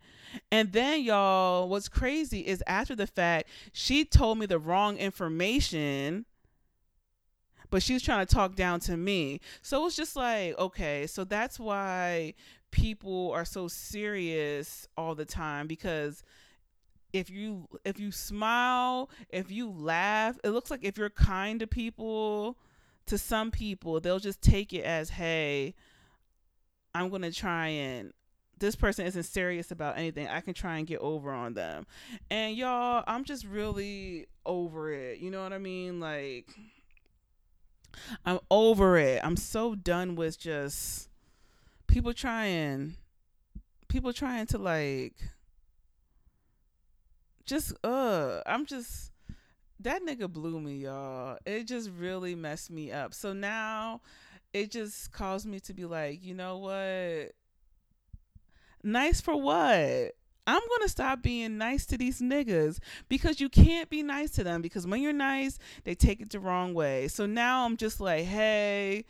And 0.51 0.73
then, 0.73 1.03
y'all, 1.03 1.69
what's 1.69 1.89
crazy 1.89 2.39
is 2.39 2.63
after 2.65 2.95
the 2.95 3.07
fact, 3.07 3.49
she 3.71 4.03
told 4.03 4.39
me 4.39 4.47
the 4.47 4.59
wrong 4.59 4.97
information 4.97 6.25
but 7.69 7.83
she's 7.83 8.01
trying 8.01 8.25
to 8.25 8.33
talk 8.33 8.55
down 8.55 8.79
to 8.81 8.97
me. 8.97 9.39
So 9.61 9.85
it's 9.85 9.95
just 9.95 10.15
like, 10.15 10.57
okay, 10.57 11.07
so 11.07 11.23
that's 11.23 11.59
why 11.59 12.33
people 12.71 13.31
are 13.31 13.45
so 13.45 13.67
serious 13.67 14.87
all 14.97 15.15
the 15.15 15.25
time 15.25 15.67
because 15.67 16.23
if 17.13 17.29
you 17.29 17.67
if 17.85 17.99
you 17.99 18.11
smile, 18.11 19.09
if 19.29 19.51
you 19.51 19.69
laugh, 19.71 20.37
it 20.43 20.49
looks 20.49 20.69
like 20.69 20.83
if 20.83 20.97
you're 20.97 21.09
kind 21.09 21.59
to 21.59 21.67
people, 21.67 22.57
to 23.05 23.17
some 23.17 23.51
people, 23.51 23.99
they'll 23.99 24.19
just 24.19 24.41
take 24.41 24.73
it 24.73 24.83
as, 24.83 25.09
"Hey, 25.09 25.73
I'm 26.93 27.09
going 27.09 27.21
to 27.21 27.31
try 27.31 27.67
and 27.67 28.13
this 28.59 28.75
person 28.75 29.05
isn't 29.05 29.23
serious 29.23 29.71
about 29.71 29.97
anything. 29.97 30.27
I 30.27 30.41
can 30.41 30.53
try 30.53 30.77
and 30.77 30.87
get 30.87 30.99
over 30.99 31.31
on 31.31 31.53
them." 31.53 31.87
And 32.29 32.55
y'all, 32.55 33.03
I'm 33.07 33.23
just 33.23 33.45
really 33.45 34.27
over 34.45 34.91
it. 34.91 35.19
You 35.19 35.31
know 35.31 35.41
what 35.41 35.53
I 35.53 35.59
mean? 35.59 35.99
Like 35.99 36.53
I'm 38.25 38.39
over 38.49 38.97
it. 38.97 39.21
I'm 39.23 39.37
so 39.37 39.75
done 39.75 40.15
with 40.15 40.39
just 40.39 41.09
people 41.87 42.13
trying 42.13 42.95
people 43.87 44.11
trying 44.13 44.45
to 44.45 44.57
like 44.57 45.15
just 47.45 47.73
uh 47.83 48.41
I'm 48.45 48.65
just 48.65 49.11
that 49.79 50.01
nigga 50.03 50.31
blew 50.31 50.59
me, 50.59 50.77
y'all. 50.77 51.37
It 51.45 51.65
just 51.65 51.91
really 51.97 52.35
messed 52.35 52.71
me 52.71 52.91
up. 52.91 53.13
So 53.13 53.33
now 53.33 54.01
it 54.53 54.71
just 54.71 55.11
caused 55.11 55.45
me 55.45 55.59
to 55.61 55.73
be 55.73 55.85
like, 55.85 56.23
you 56.23 56.33
know 56.33 56.57
what? 56.57 57.33
Nice 58.83 59.21
for 59.21 59.39
what? 59.39 60.15
I'm 60.47 60.61
going 60.61 60.81
to 60.81 60.89
stop 60.89 61.21
being 61.21 61.57
nice 61.57 61.85
to 61.87 61.97
these 61.97 62.21
niggas 62.21 62.79
because 63.09 63.41
you 63.41 63.49
can't 63.49 63.89
be 63.89 64.01
nice 64.01 64.31
to 64.31 64.43
them 64.45 64.61
because 64.61 64.87
when 64.87 65.01
you're 65.01 65.11
nice, 65.11 65.59
they 65.83 65.93
take 65.93 66.21
it 66.21 66.29
the 66.29 66.39
wrong 66.39 66.73
way. 66.73 67.09
So 67.09 67.25
now 67.25 67.65
I'm 67.65 67.75
just 67.75 67.99
like, 67.99 68.23
hey, 68.23 69.03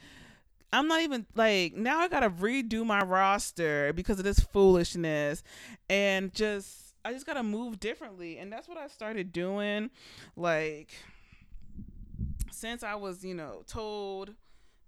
I'm 0.74 0.88
not 0.88 1.02
even 1.02 1.28
like 1.36 1.76
now 1.76 2.00
I 2.00 2.08
got 2.08 2.22
to 2.22 2.30
redo 2.30 2.86
my 2.86 3.02
roster 3.02 3.94
because 3.94 4.18
of 4.18 4.26
this 4.26 4.40
foolishness 4.40 5.44
and 5.90 6.34
just 6.34 6.96
I 7.06 7.14
just 7.14 7.26
got 7.26 7.36
to 7.36 7.44
move 7.44 7.80
differently 7.80 8.38
and 8.38 8.52
that's 8.52 8.68
what 8.68 8.78
I 8.78 8.88
started 8.88 9.32
doing 9.32 9.92
like 10.36 10.90
since 12.52 12.84
I 12.84 12.96
was, 12.96 13.24
you 13.24 13.36
know, 13.36 13.64
told 13.68 14.34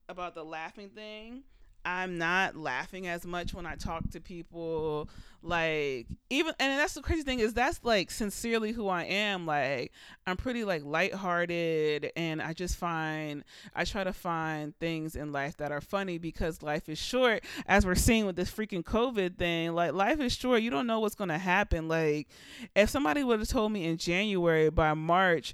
about 0.09 0.33
the 0.35 0.43
laughing 0.43 0.89
thing 0.89 1.43
I'm 1.85 2.17
not 2.17 2.55
laughing 2.55 3.07
as 3.07 3.25
much 3.25 3.53
when 3.53 3.65
I 3.65 3.75
talk 3.75 4.09
to 4.11 4.19
people. 4.19 5.09
Like 5.41 6.07
even 6.29 6.53
and 6.59 6.79
that's 6.79 6.95
the 6.95 7.01
crazy 7.01 7.23
thing 7.23 7.39
is 7.39 7.53
that's 7.53 7.79
like 7.83 8.11
sincerely 8.11 8.73
who 8.73 8.89
I 8.89 9.03
am. 9.03 9.45
Like 9.45 9.93
I'm 10.27 10.35
pretty 10.35 10.65
like 10.65 10.83
lighthearted 10.83 12.11
and 12.17 12.41
I 12.41 12.51
just 12.51 12.75
find 12.75 13.45
I 13.73 13.85
try 13.85 14.03
to 14.03 14.11
find 14.11 14.77
things 14.79 15.15
in 15.15 15.31
life 15.31 15.55
that 15.57 15.71
are 15.71 15.79
funny 15.79 16.17
because 16.17 16.61
life 16.61 16.89
is 16.89 16.97
short 16.97 17.45
as 17.67 17.85
we're 17.85 17.95
seeing 17.95 18.25
with 18.25 18.35
this 18.35 18.51
freaking 18.51 18.83
COVID 18.83 19.37
thing. 19.37 19.73
Like 19.73 19.93
life 19.93 20.19
is 20.19 20.33
short. 20.33 20.61
You 20.61 20.71
don't 20.71 20.87
know 20.87 20.99
what's 20.99 21.15
gonna 21.15 21.39
happen. 21.39 21.87
Like 21.87 22.27
if 22.75 22.89
somebody 22.89 23.23
would 23.23 23.39
have 23.39 23.47
told 23.47 23.71
me 23.71 23.85
in 23.85 23.95
January 23.95 24.69
by 24.69 24.93
March 24.93 25.53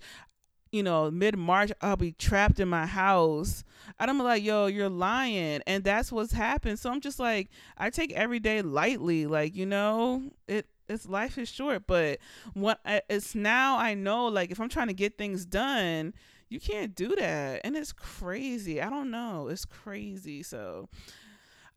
you 0.75 0.83
know, 0.83 1.09
mid 1.09 1.37
March, 1.37 1.71
I'll 1.81 1.95
be 1.95 2.11
trapped 2.11 2.59
in 2.59 2.67
my 2.67 2.85
house. 2.85 3.63
And 3.97 4.11
I'm 4.11 4.19
like, 4.19 4.43
yo, 4.43 4.65
you're 4.65 4.89
lying. 4.89 5.61
And 5.65 5.85
that's 5.85 6.11
what's 6.11 6.33
happened. 6.33 6.79
So 6.79 6.91
I'm 6.91 6.99
just 6.99 7.17
like, 7.17 7.49
I 7.77 7.89
take 7.89 8.11
every 8.11 8.39
day 8.39 8.61
lightly. 8.61 9.25
Like, 9.25 9.55
you 9.55 9.65
know, 9.65 10.31
it, 10.49 10.67
it's 10.89 11.07
life 11.07 11.37
is 11.37 11.47
short. 11.47 11.87
But 11.87 12.19
what 12.53 12.81
it's 13.09 13.35
now 13.35 13.77
I 13.77 13.93
know, 13.93 14.25
like, 14.27 14.51
if 14.51 14.59
I'm 14.59 14.67
trying 14.67 14.87
to 14.87 14.93
get 14.93 15.17
things 15.17 15.45
done, 15.45 16.13
you 16.49 16.59
can't 16.59 16.93
do 16.93 17.15
that. 17.15 17.61
And 17.63 17.77
it's 17.77 17.93
crazy. 17.93 18.81
I 18.81 18.89
don't 18.89 19.09
know. 19.09 19.47
It's 19.47 19.63
crazy. 19.63 20.43
So, 20.43 20.89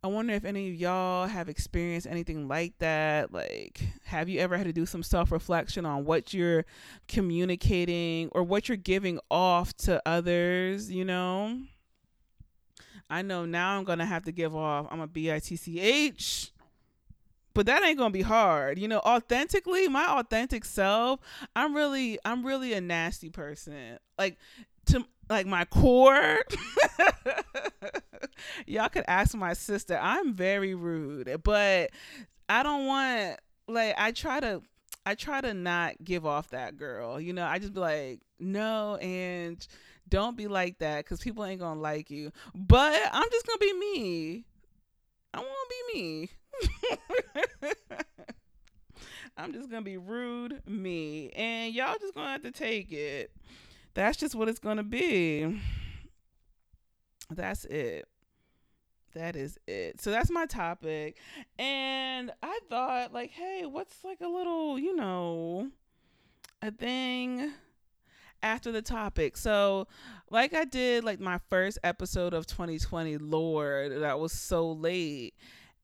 I 0.03 0.07
wonder 0.07 0.33
if 0.33 0.45
any 0.45 0.69
of 0.69 0.77
y'all 0.77 1.27
have 1.27 1.49
experienced 1.49 2.07
anything 2.07 2.47
like 2.47 2.79
that. 2.79 3.33
Like, 3.33 3.81
have 4.05 4.29
you 4.29 4.39
ever 4.39 4.57
had 4.57 4.67
to 4.67 4.73
do 4.73 4.87
some 4.87 5.03
self 5.03 5.33
reflection 5.33 5.85
on 5.85 6.05
what 6.05 6.33
you're 6.33 6.65
communicating 7.09 8.29
or 8.31 8.45
what 8.45 8.69
you're 8.69 8.77
giving 8.77 9.19
off 9.29 9.75
to 9.79 10.01
others? 10.07 10.91
You 10.91 11.05
know, 11.05 11.59
I 13.11 13.23
know 13.23 13.45
now 13.45 13.77
I'm 13.77 13.85
going 13.85 13.99
to 13.99 14.05
have 14.05 14.25
to 14.25 14.33
give 14.33 14.55
off, 14.55 14.87
I'm 14.91 15.01
a 15.01 15.05
a 15.05 15.07
B 15.09 15.33
I 15.33 15.41
T 15.41 15.57
C 15.57 15.81
H. 15.81 16.53
But 17.55 17.67
that 17.67 17.83
ain't 17.83 17.99
gonna 17.99 18.11
be 18.11 18.23
hard, 18.23 18.79
you 18.79 18.87
know. 18.87 19.01
Authentically, 19.01 19.89
my 19.89 20.07
authentic 20.07 20.65
self, 20.65 21.19
I'm 21.57 21.75
really, 21.75 22.17
I'm 22.25 22.47
really 22.47 22.73
a 22.73 22.81
nasty 22.81 23.31
person. 23.31 23.99
Like 24.17 24.37
to 24.87 25.05
like 25.29 25.47
my 25.47 25.65
core 25.65 26.39
y'all 28.66 28.88
could 28.88 29.05
ask 29.09 29.35
my 29.35 29.53
sister. 29.53 29.99
I'm 30.01 30.35
very 30.35 30.75
rude 30.75 31.40
but 31.42 31.90
i 32.49 32.62
don't 32.62 32.87
want 32.87 33.38
like 33.68 33.94
i 33.99 34.11
try 34.12 34.40
to 34.40 34.62
i 35.07 35.14
try 35.14 35.40
to 35.40 35.53
not 35.55 35.94
give 36.03 36.27
off 36.27 36.51
that 36.51 36.77
girl 36.77 37.21
you 37.21 37.33
know? 37.33 37.44
I 37.44 37.59
just 37.59 37.75
be 37.75 37.81
like 37.81 38.21
no 38.38 38.97
and 38.97 39.66
don't 40.09 40.37
be 40.37 40.49
like 40.49 40.79
that 40.79 41.05
because 41.05 41.21
people 41.21 41.44
ain't 41.44 41.61
gonna 41.61 41.81
like 41.81 42.11
you. 42.11 42.33
But 42.55 42.99
i'm 43.12 43.31
just 43.31 43.47
gonna 43.47 43.59
be 43.59 43.73
me. 43.75 44.44
I 45.35 45.38
want 45.38 45.51
to 45.68 45.92
be 45.92 46.01
me. 46.01 46.31
I'm 49.37 49.53
just 49.53 49.71
gonna 49.71 49.83
be 49.83 49.97
rude 49.99 50.62
me 50.66 51.31
and 51.31 51.73
y'all 51.73 51.97
just 52.01 52.14
gonna 52.14 52.31
have 52.31 52.42
to 52.42 52.51
take 52.51 52.90
it. 52.92 53.31
That's 53.94 54.16
just 54.16 54.35
what 54.35 54.49
it's 54.49 54.59
gonna 54.59 54.83
be. 54.83 55.61
That's 57.31 57.64
it. 57.66 58.07
That 59.14 59.37
is 59.37 59.59
it. 59.66 60.01
So 60.01 60.11
that's 60.11 60.31
my 60.31 60.47
topic. 60.47 61.16
And 61.59 62.31
I 62.42 62.61
thought, 62.68 63.12
like, 63.12 63.31
hey, 63.31 63.64
what's 63.66 64.05
like 64.05 64.21
a 64.21 64.29
little, 64.29 64.79
you 64.79 64.94
know, 64.94 65.71
a 66.62 66.71
thing 66.71 67.53
after 68.42 68.71
the 68.73 68.83
topic. 68.83 69.37
So, 69.37 69.87
like 70.31 70.55
I 70.55 70.64
did 70.64 71.05
like 71.05 71.21
my 71.21 71.38
first 71.49 71.79
episode 71.83 72.35
of 72.35 72.47
2020, 72.47 73.18
Lord, 73.18 74.01
that 74.03 74.18
was 74.18 74.33
so 74.33 74.71
late. 74.73 75.35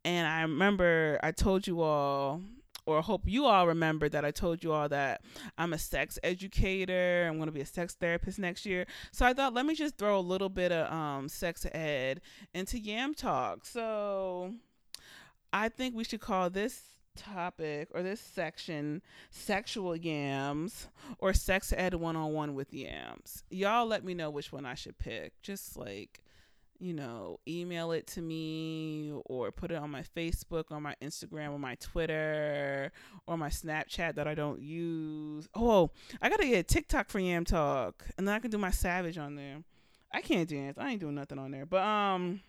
And 0.05 0.27
I 0.27 0.43
remember 0.43 1.19
I 1.23 1.33
told 1.33 1.67
you 1.67 1.81
all 1.81 2.43
or 2.87 3.03
hope 3.03 3.23
you 3.27 3.47
all 3.47 3.67
remember 3.67 4.09
that 4.09 4.25
I 4.25 4.31
told 4.31 4.63
you 4.63 4.73
all 4.73 4.89
that 4.89 5.23
I'm 5.57 5.73
a 5.73 5.79
sex 5.79 6.19
educator. 6.23 7.27
I'm 7.29 7.37
going 7.37 7.47
to 7.47 7.53
be 7.53 7.61
a 7.61 7.67
sex 7.67 7.95
therapist 7.95 8.39
next 8.39 8.67
year. 8.67 8.87
So 9.13 9.25
I 9.25 9.33
thought, 9.33 9.55
let 9.55 9.67
me 9.67 9.75
just 9.75 9.97
throw 9.97 10.19
a 10.19 10.21
little 10.21 10.49
bit 10.49 10.73
of 10.73 10.93
um, 10.93 11.29
sex 11.29 11.67
ed 11.73 12.21
into 12.53 12.79
Yam 12.79 13.15
Talk. 13.15 13.65
So 13.65 14.55
I 15.53 15.69
think 15.69 15.95
we 15.95 16.05
should 16.05 16.21
call 16.21 16.51
this 16.51 16.83
topic 17.17 17.89
or 17.95 18.03
this 18.03 18.21
section 18.21 19.01
sexual 19.31 19.95
yams 19.95 20.89
or 21.19 21.33
sex 21.33 21.73
ed 21.77 21.95
101 21.95 22.55
with 22.55 22.73
yams. 22.73 23.45
Y'all 23.51 23.87
let 23.87 24.05
me 24.05 24.15
know 24.15 24.31
which 24.31 24.53
one 24.53 24.67
I 24.67 24.75
should 24.75 24.99
pick. 24.99 25.41
Just 25.43 25.77
like 25.77 26.21
you 26.79 26.93
know, 26.93 27.39
email 27.47 27.93
it 27.93 28.07
to 28.09 28.21
me 28.21 29.13
or 29.27 29.51
put 29.51 29.71
it 29.71 29.77
on 29.77 29.91
my 29.91 30.03
Facebook, 30.17 30.65
on 30.71 30.83
my 30.83 30.95
Instagram, 31.03 31.53
or 31.53 31.59
my 31.59 31.77
Twitter, 31.77 32.93
or 33.27 33.37
my 33.37 33.49
Snapchat 33.49 34.15
that 34.17 34.27
I 34.27 34.35
don't 34.35 34.61
use. 34.61 35.49
Oh, 35.55 35.91
I 36.21 36.29
gotta 36.29 36.47
get 36.47 36.69
TikTok 36.69 37.09
for 37.09 37.19
Yam 37.19 37.45
Talk, 37.45 38.05
and 38.19 38.27
then 38.27 38.35
I 38.35 38.39
can 38.39 38.51
do 38.51 38.59
my 38.59 38.71
Savage 38.71 39.19
on 39.19 39.37
there. 39.37 39.63
I 40.13 40.21
can't 40.21 40.49
dance. 40.49 40.79
I 40.79 40.91
ain't 40.91 41.01
doing 41.01 41.15
nothing 41.15 41.39
on 41.39 41.51
there. 41.51 41.67
But 41.67 41.83
um, 41.83 42.41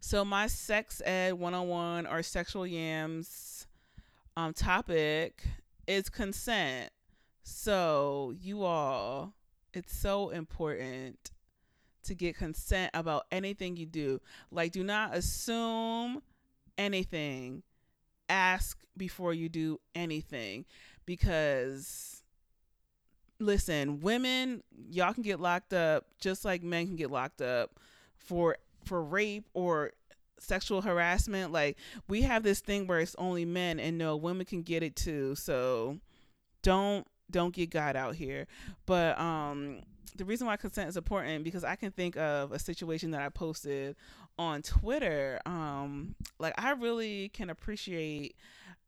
so 0.00 0.24
my 0.24 0.46
sex 0.46 1.00
ed 1.04 1.34
one 1.34 1.54
on 1.54 1.68
one 1.68 2.06
or 2.06 2.22
sexual 2.22 2.66
yams 2.66 3.66
um 4.36 4.52
topic 4.52 5.44
is 5.86 6.08
consent. 6.08 6.90
So 7.42 8.34
you 8.40 8.64
all, 8.64 9.34
it's 9.72 9.94
so 9.94 10.30
important 10.30 11.30
to 12.04 12.14
get 12.14 12.36
consent 12.36 12.90
about 12.94 13.24
anything 13.30 13.76
you 13.76 13.86
do. 13.86 14.20
Like, 14.50 14.72
do 14.72 14.82
not 14.82 15.14
assume 15.14 16.22
anything. 16.78 17.62
Ask 18.28 18.78
before 18.96 19.34
you 19.34 19.48
do 19.48 19.80
anything 19.94 20.64
because 21.04 22.22
listen, 23.38 24.00
women, 24.00 24.62
y'all 24.90 25.12
can 25.12 25.22
get 25.22 25.40
locked 25.40 25.72
up 25.72 26.06
just 26.18 26.44
like 26.44 26.62
men 26.62 26.86
can 26.86 26.96
get 26.96 27.10
locked 27.10 27.40
up 27.40 27.78
for 28.16 28.56
for 28.84 29.02
rape 29.02 29.46
or 29.54 29.92
sexual 30.38 30.82
harassment. 30.82 31.52
Like 31.52 31.78
we 32.08 32.22
have 32.22 32.42
this 32.42 32.60
thing 32.60 32.86
where 32.86 33.00
it's 33.00 33.16
only 33.18 33.44
men 33.44 33.80
and 33.80 33.98
no 33.98 34.16
women 34.16 34.46
can 34.46 34.62
get 34.62 34.82
it 34.82 34.96
too. 34.96 35.34
So 35.34 35.98
don't 36.62 37.06
don't 37.30 37.54
get 37.54 37.70
God 37.70 37.96
out 37.96 38.14
here. 38.14 38.46
But 38.86 39.18
um 39.18 39.80
the 40.16 40.24
reason 40.24 40.46
why 40.46 40.56
consent 40.56 40.88
is 40.88 40.96
important 40.96 41.44
because 41.44 41.64
I 41.64 41.76
can 41.76 41.90
think 41.90 42.16
of 42.16 42.52
a 42.52 42.58
situation 42.58 43.10
that 43.12 43.20
I 43.20 43.28
posted 43.28 43.96
on 44.38 44.62
Twitter. 44.62 45.40
Um, 45.46 46.14
like 46.38 46.54
I 46.58 46.72
really 46.72 47.30
can 47.30 47.50
appreciate 47.50 48.36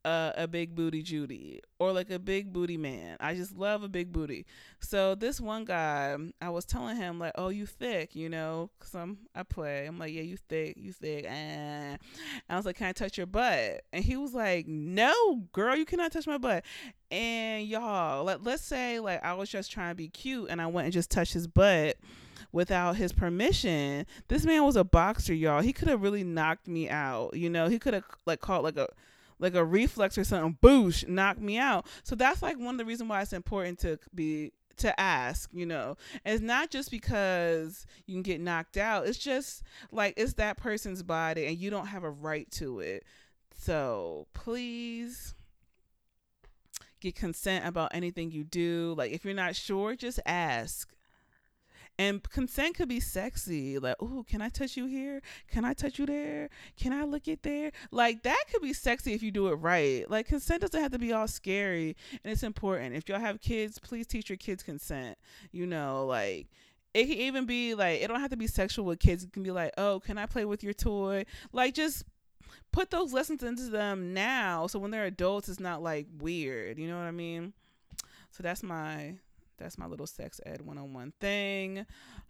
a, 0.07 0.33
a 0.43 0.47
big 0.47 0.73
booty 0.73 1.03
Judy 1.03 1.61
or 1.79 1.91
like 1.91 2.09
a 2.09 2.17
big 2.17 2.53
booty 2.53 2.77
man. 2.77 3.17
I 3.19 3.35
just 3.35 3.57
love 3.57 3.83
a 3.83 3.89
big 3.89 4.13
booty. 4.13 4.45
So 4.79 5.15
this 5.15 5.41
one 5.41 5.65
guy, 5.65 6.15
I 6.41 6.49
was 6.49 6.65
telling 6.65 6.95
him 6.95 7.19
like, 7.19 7.33
"Oh, 7.35 7.49
you 7.49 7.65
thick," 7.65 8.15
you 8.15 8.29
know, 8.29 8.69
cause 8.79 8.95
I'm 8.95 9.17
I 9.35 9.43
play. 9.43 9.85
I'm 9.85 9.99
like, 9.99 10.13
"Yeah, 10.13 10.21
you 10.21 10.37
thick, 10.37 10.77
you 10.77 10.93
thick." 10.93 11.25
Eh. 11.25 11.29
And 11.29 11.99
I 12.49 12.55
was 12.55 12.65
like, 12.65 12.77
"Can 12.77 12.87
I 12.87 12.93
touch 12.93 13.17
your 13.17 13.27
butt?" 13.27 13.83
And 13.91 14.03
he 14.03 14.15
was 14.15 14.33
like, 14.33 14.65
"No, 14.67 15.43
girl, 15.51 15.75
you 15.75 15.85
cannot 15.85 16.13
touch 16.13 16.25
my 16.25 16.37
butt." 16.37 16.63
And 17.11 17.67
y'all, 17.67 18.23
let 18.23 18.43
let's 18.43 18.63
say 18.63 18.99
like 18.99 19.23
I 19.23 19.33
was 19.33 19.49
just 19.49 19.71
trying 19.71 19.91
to 19.91 19.95
be 19.95 20.07
cute 20.07 20.49
and 20.49 20.61
I 20.61 20.67
went 20.67 20.85
and 20.85 20.93
just 20.93 21.11
touched 21.11 21.33
his 21.33 21.47
butt 21.47 21.97
without 22.53 22.95
his 22.95 23.11
permission. 23.11 24.05
This 24.29 24.45
man 24.45 24.63
was 24.63 24.77
a 24.77 24.83
boxer, 24.85 25.33
y'all. 25.33 25.61
He 25.61 25.73
could 25.73 25.89
have 25.89 26.01
really 26.01 26.23
knocked 26.23 26.67
me 26.67 26.89
out. 26.89 27.35
You 27.35 27.49
know, 27.49 27.67
he 27.67 27.77
could 27.77 27.93
have 27.93 28.05
like 28.25 28.39
caught 28.39 28.63
like 28.63 28.77
a 28.77 28.87
like 29.39 29.55
a 29.55 29.63
reflex 29.63 30.17
or 30.17 30.23
something, 30.23 30.57
boosh, 30.61 31.07
knock 31.07 31.39
me 31.39 31.57
out. 31.57 31.85
So 32.03 32.15
that's 32.15 32.41
like 32.41 32.57
one 32.57 32.75
of 32.75 32.77
the 32.77 32.85
reasons 32.85 33.09
why 33.09 33.21
it's 33.21 33.33
important 33.33 33.79
to 33.79 33.99
be 34.13 34.51
to 34.77 34.99
ask, 34.99 35.49
you 35.53 35.65
know. 35.65 35.97
And 36.23 36.35
it's 36.35 36.43
not 36.43 36.69
just 36.69 36.91
because 36.91 37.85
you 38.05 38.15
can 38.15 38.23
get 38.23 38.41
knocked 38.41 38.77
out. 38.77 39.07
It's 39.07 39.17
just 39.17 39.63
like 39.91 40.13
it's 40.17 40.33
that 40.33 40.57
person's 40.57 41.03
body 41.03 41.45
and 41.45 41.57
you 41.57 41.69
don't 41.69 41.87
have 41.87 42.03
a 42.03 42.09
right 42.09 42.49
to 42.51 42.79
it. 42.79 43.03
So 43.53 44.27
please 44.33 45.33
get 46.99 47.15
consent 47.15 47.65
about 47.65 47.93
anything 47.93 48.31
you 48.31 48.43
do. 48.43 48.93
Like 48.97 49.11
if 49.11 49.25
you're 49.25 49.33
not 49.33 49.55
sure, 49.55 49.95
just 49.95 50.19
ask. 50.25 50.93
And 51.99 52.21
consent 52.29 52.75
could 52.75 52.89
be 52.89 52.99
sexy. 52.99 53.79
Like, 53.79 53.95
oh, 53.99 54.23
can 54.27 54.41
I 54.41 54.49
touch 54.49 54.77
you 54.77 54.85
here? 54.85 55.21
Can 55.51 55.65
I 55.65 55.73
touch 55.73 55.97
you 55.97 56.05
there? 56.05 56.49
Can 56.75 56.93
I 56.93 57.03
look 57.03 57.27
it 57.27 57.41
there? 57.41 57.71
Like 57.91 58.23
that 58.23 58.43
could 58.51 58.61
be 58.61 58.73
sexy 58.73 59.13
if 59.13 59.23
you 59.23 59.31
do 59.31 59.47
it 59.47 59.55
right. 59.55 60.09
Like 60.09 60.27
consent 60.27 60.61
doesn't 60.61 60.79
have 60.79 60.91
to 60.91 60.99
be 60.99 61.11
all 61.11 61.27
scary 61.27 61.95
and 62.23 62.31
it's 62.31 62.43
important. 62.43 62.95
If 62.95 63.09
y'all 63.09 63.19
have 63.19 63.41
kids, 63.41 63.79
please 63.79 64.05
teach 64.05 64.29
your 64.29 64.37
kids 64.37 64.61
consent. 64.61 65.17
You 65.51 65.65
know, 65.65 66.05
like 66.05 66.47
it 66.93 67.05
can 67.05 67.17
even 67.17 67.45
be 67.45 67.73
like 67.73 68.01
it 68.01 68.07
don't 68.07 68.21
have 68.21 68.29
to 68.29 68.37
be 68.37 68.47
sexual 68.47 68.85
with 68.85 68.99
kids. 68.99 69.23
It 69.23 69.33
can 69.33 69.41
be 69.41 69.51
like, 69.51 69.73
oh, 69.77 69.99
can 69.99 70.19
I 70.19 70.27
play 70.27 70.45
with 70.45 70.63
your 70.63 70.73
toy? 70.73 71.25
Like 71.51 71.73
just 71.73 72.05
put 72.71 72.91
those 72.91 73.11
lessons 73.11 73.41
into 73.43 73.69
them 73.69 74.13
now 74.13 74.67
so 74.67 74.79
when 74.79 74.91
they're 74.91 75.05
adults 75.05 75.49
it's 75.49 75.59
not 75.59 75.81
like 75.81 76.05
weird. 76.19 76.77
You 76.77 76.87
know 76.87 76.97
what 76.97 77.05
I 77.05 77.11
mean? 77.11 77.53
So 78.29 78.43
that's 78.43 78.61
my 78.61 79.15
that's 79.57 79.77
my 79.77 79.85
little 79.85 80.07
sex 80.07 80.39
ed 80.45 80.61
101 80.61 81.13
thing. 81.19 81.85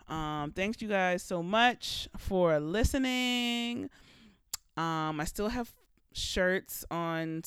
Um, 0.07 0.51
thanks 0.51 0.81
you 0.81 0.87
guys 0.87 1.23
so 1.23 1.43
much 1.43 2.07
for 2.17 2.59
listening. 2.59 3.89
Um, 4.75 5.19
I 5.19 5.25
still 5.25 5.49
have 5.49 5.73
shirts 6.13 6.85
on 6.89 7.43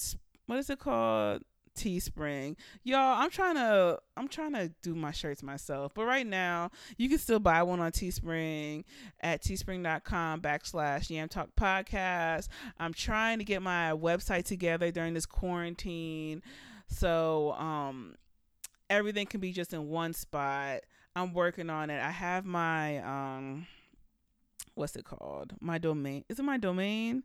what 0.47 0.59
is 0.59 0.71
it 0.71 0.79
called? 0.79 1.43
Teespring. 1.77 2.57
Y'all, 2.83 3.23
I'm 3.23 3.31
trying 3.31 3.55
to 3.55 3.99
I'm 4.17 4.29
trying 4.29 4.53
to 4.55 4.73
do 4.83 4.95
my 4.95 5.13
shirts 5.13 5.43
myself. 5.43 5.95
But 5.95 6.05
right 6.05 6.27
now, 6.27 6.71
you 6.99 7.09
can 7.09 7.19
still 7.19 7.39
buy 7.39 7.63
one 7.63 7.81
on 7.81 7.93
Teespring 7.93 8.85
at 9.21 9.43
teespring.com 9.43 10.41
backslash 10.41 11.09
Yam 11.09 11.29
Talk 11.29 11.51
Podcast. 11.57 12.49
I'm 12.79 12.93
trying 12.93 13.39
to 13.39 13.45
get 13.45 13.63
my 13.63 13.93
website 13.93 14.45
together 14.45 14.91
during 14.91 15.15
this 15.15 15.27
quarantine. 15.27 16.43
So 16.89 17.53
um 17.53 18.17
everything 18.91 19.27
can 19.27 19.41
be 19.41 19.53
just 19.53 19.73
in 19.73 19.89
one 19.89 20.13
spot. 20.13 20.81
I'm 21.17 21.33
working 21.33 21.71
on 21.71 21.89
it. 21.89 22.01
I 22.01 22.11
have 22.11 22.45
my 22.45 22.99
um 22.99 23.67
what's 24.75 24.97
it 24.97 25.05
called? 25.05 25.55
My 25.61 25.79
domain. 25.79 26.25
Is 26.29 26.39
it 26.39 26.43
my 26.43 26.59
domain? 26.59 27.23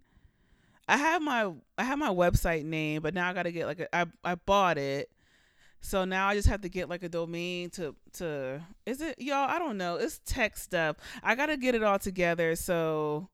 I 0.88 0.98
have 0.98 1.22
my 1.22 1.52
I 1.78 1.84
have 1.84 2.00
my 2.00 2.10
website 2.10 2.64
name, 2.64 3.02
but 3.02 3.14
now 3.14 3.30
I 3.30 3.34
got 3.34 3.44
to 3.44 3.52
get 3.52 3.66
like 3.66 3.80
a, 3.80 3.96
I 3.96 4.06
I 4.24 4.36
bought 4.36 4.78
it. 4.78 5.10
So 5.82 6.06
now 6.06 6.28
I 6.28 6.36
just 6.36 6.48
have 6.48 6.62
to 6.62 6.70
get 6.70 6.90
like 6.90 7.04
a 7.04 7.10
domain 7.10 7.70
to 7.72 7.96
to 8.14 8.62
is 8.86 9.02
it 9.02 9.20
y'all? 9.20 9.50
I 9.50 9.60
don't 9.60 9.78
know. 9.78 9.96
It's 9.96 10.20
tech 10.26 10.58
stuff. 10.58 10.98
I 11.24 11.36
got 11.36 11.48
to 11.48 11.58
get 11.58 11.76
it 11.76 11.84
all 11.84 12.00
together. 12.00 12.56
So 12.56 13.30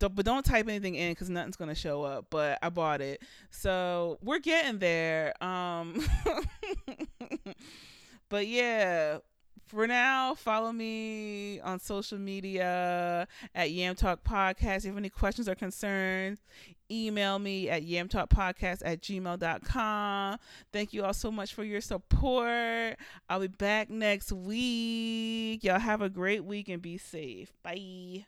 don't, 0.00 0.14
but 0.14 0.24
don't 0.24 0.44
type 0.44 0.66
anything 0.66 0.94
in 0.94 1.12
because 1.12 1.28
nothing's 1.28 1.56
gonna 1.56 1.74
show 1.74 2.02
up. 2.02 2.26
But 2.30 2.58
I 2.62 2.70
bought 2.70 3.00
it, 3.02 3.22
so 3.50 4.18
we're 4.22 4.38
getting 4.38 4.78
there. 4.78 5.34
Um, 5.44 6.02
but 8.28 8.46
yeah, 8.46 9.18
for 9.66 9.86
now, 9.86 10.34
follow 10.34 10.72
me 10.72 11.60
on 11.60 11.78
social 11.78 12.18
media 12.18 13.28
at 13.54 13.70
Yam 13.70 13.94
Talk 13.94 14.24
Podcast. 14.24 14.78
If 14.78 14.84
you 14.84 14.90
have 14.90 14.98
any 14.98 15.10
questions 15.10 15.48
or 15.48 15.54
concerns, 15.54 16.40
email 16.90 17.38
me 17.38 17.68
at 17.68 17.84
yamtalkpodcast 17.84 18.82
at 18.84 19.00
gmail.com. 19.00 20.38
Thank 20.72 20.92
you 20.92 21.04
all 21.04 21.14
so 21.14 21.30
much 21.30 21.54
for 21.54 21.62
your 21.64 21.80
support. 21.80 22.96
I'll 23.28 23.40
be 23.40 23.46
back 23.46 23.90
next 23.90 24.32
week. 24.32 25.62
Y'all 25.62 25.78
have 25.78 26.02
a 26.02 26.10
great 26.10 26.44
week 26.44 26.68
and 26.68 26.82
be 26.82 26.98
safe. 26.98 27.52
Bye. 27.62 28.26